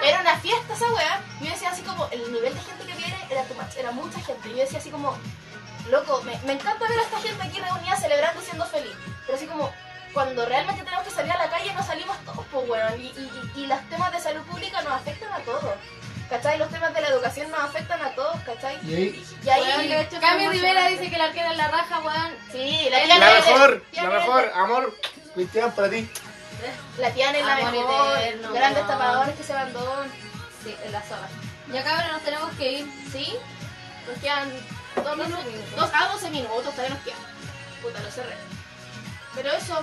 [0.03, 1.21] Era una fiesta esa wea.
[1.41, 4.49] Yo decía así como, el nivel de gente que viene era much, era mucha gente.
[4.49, 5.15] Yo decía así como,
[5.91, 8.97] loco, me, me encanta ver a esta gente aquí reunida celebrando y siendo feliz.
[9.27, 9.71] Pero así como,
[10.15, 12.97] cuando realmente tenemos que salir a la calle no salimos todos, pues bueno.
[12.97, 15.75] Y, y, y, y los temas de salud pública nos afectan a todos.
[16.35, 16.59] ¿Cachai?
[16.59, 18.77] Los temas de la educación nos afectan a todos, ¿cachai?
[18.85, 22.01] Y ahí, Y ahí, de hecho, Cami Rivera dice que la arquera en la raja,
[22.01, 22.35] weón.
[22.51, 24.99] Sí, la La la mejor, tía la mejor, amor,
[25.35, 26.11] Cristian, para ti.
[26.99, 28.19] La Tiana es la Amor mejor.
[28.19, 30.05] eterno, Grandes tapadores que se mandó.
[30.65, 31.29] Sí, en la zona.
[31.73, 32.87] Ya cabrón, nos tenemos que ir.
[33.13, 33.37] ¿Sí?
[34.09, 34.51] Nos quedan
[34.97, 35.45] dos minutos.
[35.77, 37.19] Dos a 12 minutos, todavía nos quedan.
[37.81, 38.35] Puta, lo cerré.
[39.37, 39.79] Pero eso,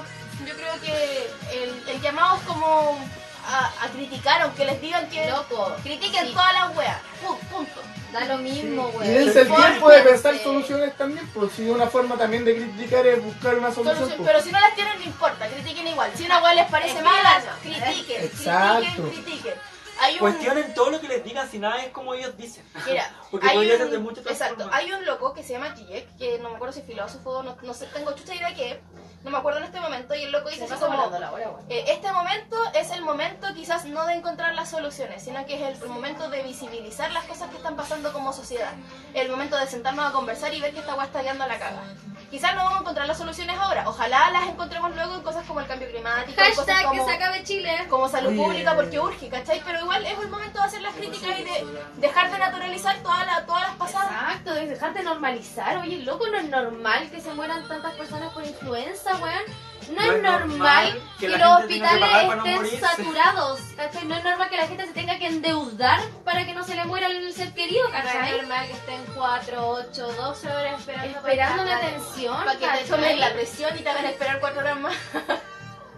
[0.46, 1.30] yo creo que
[1.64, 3.00] el, el llamado es como
[3.48, 5.76] a, a criticar, aunque les digan que Loco.
[5.84, 6.34] critiquen Sí.
[6.34, 6.98] todas las weas.
[7.24, 7.82] Pu- Punto.
[8.12, 9.14] Da lo mismo, Y weón.
[9.14, 13.08] dense el Porque- tiempo de pensar soluciones también, pues si una forma también de criticar
[13.08, 13.96] es buscar una solución.
[13.98, 14.28] Solución- pues.
[14.30, 16.12] Pero si no las tienen, no importa, critiquen igual.
[16.16, 18.80] Si una wea les parece mala, critiquen, Exacto.
[18.82, 19.54] critiquen, critiquen.
[20.02, 22.66] Hay un, Cuestionen todo lo que les digan si nada es como ellos dicen.
[22.88, 25.76] Mira, Porque hay podría un, ser de muchas exacto, hay un loco que se llama
[25.76, 28.72] Kijek, que no me acuerdo si es filósofo, no, no sé, tengo chucha idea qué,
[28.72, 28.78] es,
[29.24, 31.66] no me acuerdo en este momento, y el loco dice así como, la hora, weón.
[31.70, 35.82] eh, este momento es el momento quizás no de encontrar las soluciones, sino que es
[35.82, 38.74] el, momento de visibilizar las cosas que están pasando como sociedad,
[39.14, 41.60] el momento de sentarnos a conversar y ver que esta weá está guiando a la
[41.60, 41.84] caga.
[42.32, 45.60] Quizás no vamos a encontrar las soluciones ahora, ojalá las encontremos luego en cosas como
[45.60, 47.88] el cambio climático, en cosas Hashtag como que se acabe Chile.
[47.90, 48.42] como salud Oye.
[48.42, 49.62] pública porque urge, ¿cachai?
[49.66, 51.66] Pero igual es el momento de hacer las críticas y de
[51.98, 54.12] dejar de naturalizar todas las todas las pasadas.
[54.12, 55.78] Exacto, de dejar de normalizar.
[55.80, 59.44] Oye, loco, no es normal que se mueran tantas personas por influenza, weón.
[59.90, 64.06] No, No es normal normal que, los hospitales no estén saturados, ¿cachai?
[64.06, 66.86] No es normal que la gente se tenga que endeudar para que no se le
[66.86, 68.38] muera el ser querido, No es ¿cachai?
[68.38, 72.66] normal que estén 4, 8, 12 horas esperando Esperando una para atención, Para que te
[72.66, 72.86] ¿cachai?
[72.88, 74.96] tomen la presión y te hagan esperar cuatro horas más.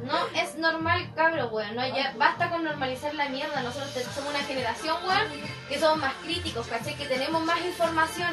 [0.04, 1.76] No es normal, cabro, weón.
[1.76, 3.62] No, ya basta con normalizar la mierda.
[3.62, 5.28] Nosotros somos una generación, weón,
[5.70, 6.96] que somos más críticos, ¿cachai?
[6.96, 8.28] Que tenemos más información.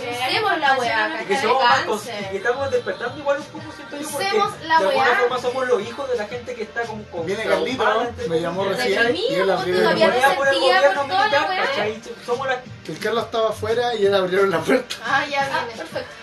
[0.00, 4.08] Usemos la weá, que somos más y que estamos despertando igual un poco, siento yo,
[4.10, 5.16] porque Usemos la de alguna weá.
[5.20, 8.28] forma somos los hijos de la gente que está como con Viene traumada, Carlito, entre
[8.28, 8.78] me llamó comillas.
[8.84, 10.20] recién Reprimido, y él abrió todavía la no puerta.
[10.20, 11.66] Todavía por el sentía gobierno por toda la militar, weá.
[11.66, 12.02] ¿cachai?
[12.26, 14.96] Somos las Que el Carlos estaba afuera y él abrió la puerta.
[15.04, 15.78] Ah, ya Ah, viene.
[15.78, 16.14] perfecto.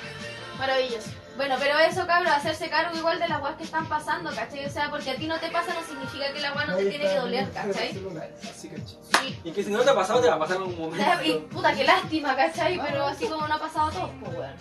[0.57, 1.09] Maravilloso.
[1.37, 4.65] Bueno, pero eso, cabrón, hacerse cargo igual de las weas que están pasando, ¿cachai?
[4.65, 6.85] O sea, porque a ti no te pasa no significa que la wea no te
[6.89, 7.89] tiene que doler, ¿cachai?
[7.89, 9.01] que chido.
[9.21, 9.39] Sí.
[9.43, 11.47] Y que si no te ha pasado, te va a pasar en un Y momento.
[11.49, 12.79] puta, qué lástima, ¿cachai?
[12.79, 14.55] Pero así como no ha pasado a todos, pues, weón.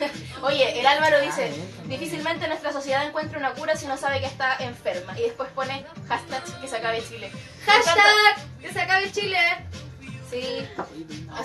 [0.42, 1.52] Oye, el Álvaro dice,
[1.86, 5.18] difícilmente nuestra sociedad encuentra una cura si no sabe que está enferma.
[5.18, 7.30] Y después pone hashtag que se acabe Chile.
[7.66, 9.38] Hashtag que se acabe Chile.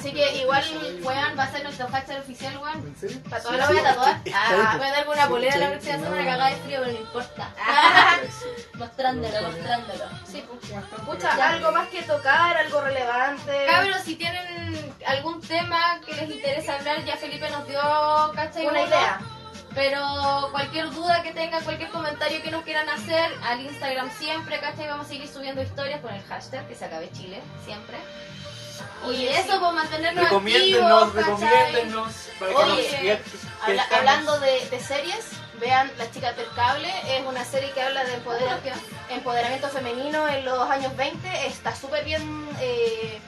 [0.01, 0.09] Sí.
[0.09, 0.63] Así que igual,
[1.01, 2.95] Weón, va a ser nuestro hashtag oficial, weón.
[3.29, 4.21] Para toda lo voy a tatuar.
[4.33, 7.49] Ah, voy a dar una polera la próxima semana cagada de frío, pero no importa.
[8.75, 10.05] Mostrándolo, mostrándolo.
[10.25, 10.83] Sí, pues.
[11.05, 13.65] Pucha, algo más que tocar, algo relevante.
[13.65, 17.81] Cabros, si tienen algún tema que les interesa hablar, ya Felipe nos dio,
[18.35, 18.65] ¿cachai?
[18.67, 19.19] Una idea.
[19.73, 24.87] Pero cualquier duda que tengan, cualquier comentario que nos quieran hacer, al Instagram siempre, ¿cachai?
[24.87, 27.97] Vamos a seguir subiendo historias con el hashtag que se acabe Chile, siempre.
[29.03, 29.59] Y Oye, eso, sí.
[29.59, 31.49] por mantenernos Recomiéndennos, activos, ¿cachai?
[31.73, 32.13] recomiéndennos.
[32.39, 33.21] Para que Oye, nos que- que
[33.61, 35.25] Habla- estamos- hablando de, de series,
[35.59, 38.59] vean La chica del cable, es una serie que habla de empodera-
[39.09, 43.19] empoderamiento femenino en los años 20, está súper bien eh,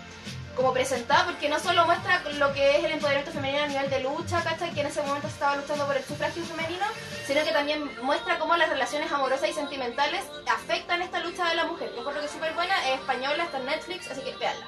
[0.56, 4.02] como presentada porque no solo muestra lo que es el empoderamiento femenino a nivel de
[4.02, 4.72] lucha, ¿cachai?
[4.74, 6.86] Que en ese momento se estaba luchando por el sufragio femenino,
[7.26, 10.24] sino que también muestra cómo las relaciones amorosas y sentimentales
[10.54, 11.92] afectan esta lucha de la mujer.
[11.96, 14.66] Yo creo que es súper buena, es española, está en Netflix, así que véanla.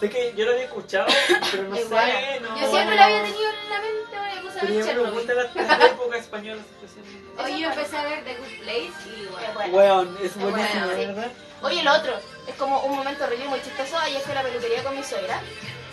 [0.00, 1.06] Sé que yo lo había escuchado,
[1.50, 2.40] pero no sé.
[2.40, 4.78] No, Yo siempre la había tenido en la mente, ahora puse a Pero ver ya
[4.78, 5.12] me Chernobyl.
[5.12, 6.62] gusta la, la época española.
[6.82, 7.42] especialmente.
[7.42, 9.76] Hoy yo empecé a ver The Good Place y bueno.
[9.76, 11.06] Weón, es buenísimo, buena, sí.
[11.06, 11.30] ¿verdad?
[11.62, 13.98] Oye, lo otro, es como un momento horrible y muy chistoso.
[13.98, 15.40] Ayer fui a la peluquería con mi suegra.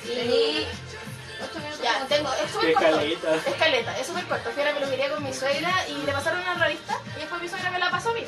[0.06, 0.66] Y
[1.44, 2.92] Ocho minutos ya, tengo, es súper Qué corto.
[2.98, 3.36] caleta.
[3.36, 4.52] Es caleta, es súper corto.
[4.52, 7.48] Fui a la peluquería con mi suegra y le pasaron una revista y después mi
[7.50, 8.24] suegra me la pasó a mí.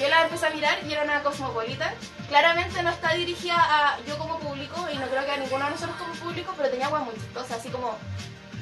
[0.00, 1.94] Yo la empecé a mirar y era una cosmopolita.
[2.28, 5.70] Claramente no está dirigida a yo como público y no creo que a ninguno de
[5.72, 7.98] nosotros como público, pero tenía agua muy chistosa, así como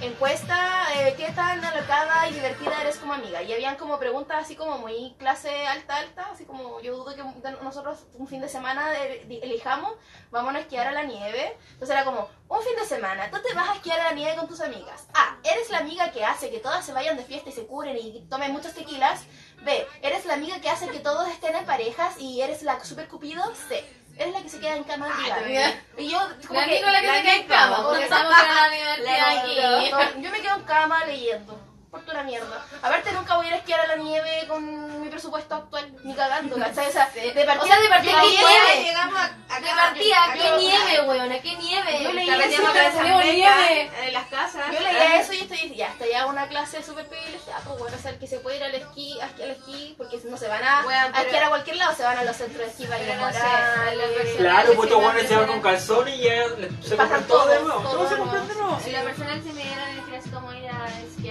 [0.01, 3.42] encuesta eh, qué tan alocada y divertida eres como amiga.
[3.42, 7.22] Y habían como preguntas así como muy clase alta, alta, así como yo dudo que
[7.62, 8.92] nosotros un fin de semana
[9.28, 9.92] elijamos,
[10.30, 11.57] vamos a esquiar a la nieve.
[11.72, 14.36] Entonces era como, un fin de semana, tú te vas a esquiar a la nieve
[14.36, 15.07] con tus amigas.
[15.14, 17.96] A, eres la amiga que hace que todas se vayan de fiesta y se curen
[17.96, 19.24] y tomen muchos tequilas.
[19.62, 23.07] B, eres la amiga que hace que todos estén en parejas y eres la super
[23.09, 23.42] cupido.
[23.68, 23.84] C,
[24.21, 25.09] eres la que se queda en cama
[25.45, 25.83] día.
[25.97, 28.71] Y yo, como La que, Nicola que se queda en cama, porque que era la
[28.71, 30.23] divertida aquí.
[30.23, 31.70] yo me quedo en cama leyendo.
[31.91, 32.64] Por pura mierda.
[32.82, 36.14] Aparte, nunca voy a ir a esquiar a la nieve con mi presupuesto actual, ni
[36.14, 36.86] cagando, ¿cachai?
[36.86, 38.84] O sea, de partida, O sea, de partida, ¿qué nieve?
[38.84, 40.24] Llegamos a, ¿A qué partida?
[40.24, 41.32] ¿A qué nieve, weón?
[41.32, 42.03] ¿A qué nieve?
[42.05, 43.91] Yo leí Carreteamos eso, nieve.
[44.07, 44.72] en las casas.
[44.72, 48.01] Yo leía eso y estoy ya, estoy ya una clase súper privilegiada, pues bueno, o
[48.01, 50.62] sea, que se puede ir al esquí, a esquí, al esquí, porque no se van
[50.62, 53.03] a, Weón, a esquiar a cualquier lado, se van a los centros de esquí para
[53.03, 54.36] ir a Morales.
[54.36, 56.45] Claro, pues estos la buenos se van con calzones y ya
[56.86, 57.80] se Pasan compran todo de nuevo.
[57.82, 58.78] todo se de compran de nuevo.
[58.80, 60.86] Si la persona se me diera a elegir así como ir a.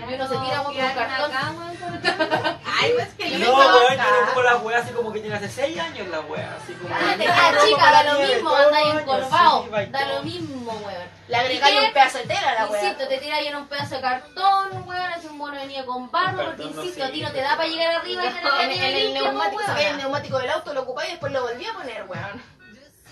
[0.08, 2.60] Y uno se tira o con esquiar un cartón.
[2.82, 5.50] Ay, pues que yo No, weón, yo como la wea así como que tiene hace
[5.50, 6.96] 6 años la wea, así como...
[6.96, 9.68] Ah, te Ah, queda ropa chica, da lo mismo, anda año, encorvado.
[9.90, 11.08] Da lo mismo, weón.
[11.28, 12.84] Le agregáis un pedazo de tela a la wea.
[12.84, 16.10] Insisto, te tira lleno un pedazo de cartón, weón, es un mono de nieve con
[16.12, 18.96] barro, porque no insisto, a ti no te da para llegar arriba la En, en
[18.96, 22.06] el neumático, pues, el neumático del auto, lo ocupé y después lo volví a poner,
[22.08, 22.60] weón.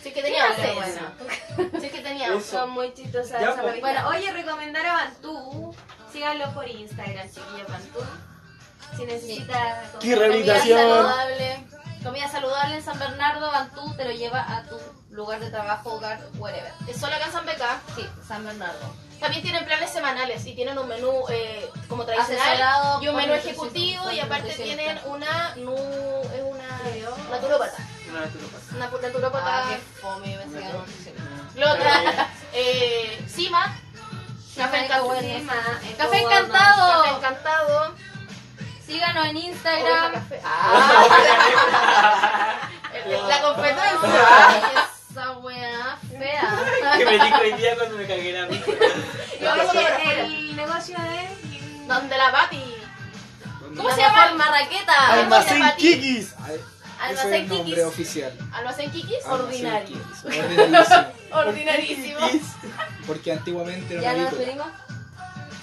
[0.02, 0.62] Sí que tenía auto,
[1.82, 2.40] Sí que tenía.
[2.40, 3.82] Son muy chistosas pues.
[3.82, 5.76] Bueno, oye, recomendar a Bantú.
[6.12, 8.00] Síganlo por Instagram, chiquillos Bantú.
[8.96, 9.84] Si necesita...
[10.00, 11.66] Qué Comida saludable,
[12.04, 14.78] comida saludable en San Bernardo, Bantú te lo lleva a tu
[15.10, 16.72] lugar de trabajo, hogar, whatever.
[16.88, 17.82] Es solo acá en San Beca.
[17.96, 18.94] Sí, San Bernardo.
[19.20, 24.12] También tienen planes semanales y tienen un menú eh, como tradicional y un menú ejecutivo
[24.12, 26.82] y aparte tienen una nu, es una
[27.32, 27.78] naturópata.
[28.10, 28.76] Una naturópata.
[28.76, 29.44] Una naturópata.
[29.46, 30.38] Ah, qué fome.
[31.56, 33.76] La otra, eh, Cima,
[34.58, 35.98] Café Café Encantado.
[35.98, 37.04] Café Encantado.
[37.04, 37.96] Café Encantado.
[38.86, 40.14] Síganos en Instagram.
[40.14, 40.42] Café.
[40.44, 41.06] Ah,
[43.30, 44.90] La competencia.
[45.12, 46.96] esa weá fea.
[46.98, 48.48] Que me dijo hoy día cuando me cagué la
[50.14, 51.88] el negocio de...
[51.88, 52.76] Donde la Pati.
[53.76, 54.34] ¿Cómo se llama?
[54.34, 55.14] Marraqueta.
[55.14, 55.64] Almacén.
[55.78, 56.34] Kikis.
[57.04, 57.84] Ese es Almacén el nombre Kikis.
[57.86, 58.34] oficial.
[58.52, 59.26] Almacén Kikis.
[59.26, 59.88] Almacén Ordinario.
[59.88, 60.24] Kikis.
[61.32, 62.18] Ordinarísimo.
[62.20, 62.20] Ordinarísimo.
[63.08, 64.68] Porque antiguamente era ¿Ya una nos despedimos?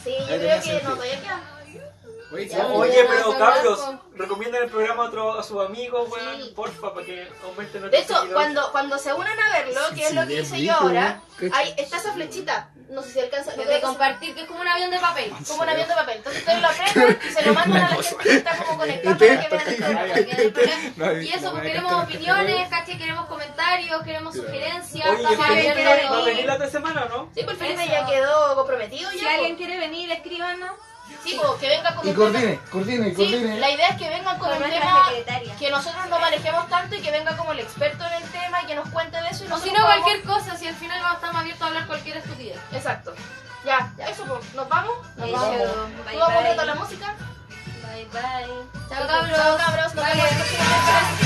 [0.04, 1.40] Sí, yo creo que no, todavía queda.
[2.34, 2.48] Oye,
[2.92, 3.80] sí, pero cabros,
[4.14, 6.52] recomiendan el programa a, otro, a sus amigos, weón, Sí.
[6.54, 8.32] porfa, para que aumenten De hecho, seguidores.
[8.34, 11.20] cuando, cuando se unan a verlo, Sí, que es lo que hice rico, yo ahora,
[11.52, 12.70] hay, está esa flechita.
[12.90, 13.56] No sé si alcanza.
[13.56, 15.32] no De compartir, que es como un avión de papel.
[15.48, 16.16] como un avión de papel.
[16.18, 19.16] Entonces ustedes lo apretan y se lo mandan a la gente que está como conectada
[19.16, 20.40] para que vean
[21.08, 22.98] el Y eso, pues queremos opiniones, ¿cachai?
[22.98, 25.08] Queremos comentarios, queremos sugerencias.
[25.08, 27.30] Oye, ¿y estamos Felipe quiere abiertos a va a venir la otra semana o no?
[27.34, 29.30] Sí, pues Felipe ya quedó comprometido Si ya.
[29.34, 29.58] alguien po.
[29.58, 30.72] quiere venir, escríbanos
[31.22, 32.30] Sí, pues que venga con Y un tema.
[32.30, 33.58] coordine, coordine, Sí, coordine.
[33.60, 35.56] la idea es que vengan con con un nuestra tema secretaria.
[35.56, 38.66] que nosotros no manejemos tanto y que venga como el experto en el tema y
[38.66, 39.44] que nos cuente de eso.
[39.44, 41.86] Y O si no, podamos- cualquier cosa, si al final vamos- estamos abiertos a hablar
[41.86, 42.58] cualquier estupidez.
[42.72, 43.14] Exacto.
[43.64, 44.52] Ya, eso pues.
[44.54, 44.94] ¿Nos vamos?
[45.16, 45.36] Nos Eso.
[45.38, 45.58] vamos.
[46.04, 46.66] Bye, ¿Tú vamos a bye.
[46.66, 47.14] la música?
[47.82, 48.90] Bye, bye.
[48.90, 49.36] Chao, cabros.
[49.36, 49.94] Chao, cabros.
[49.94, 50.26] Nos vemos.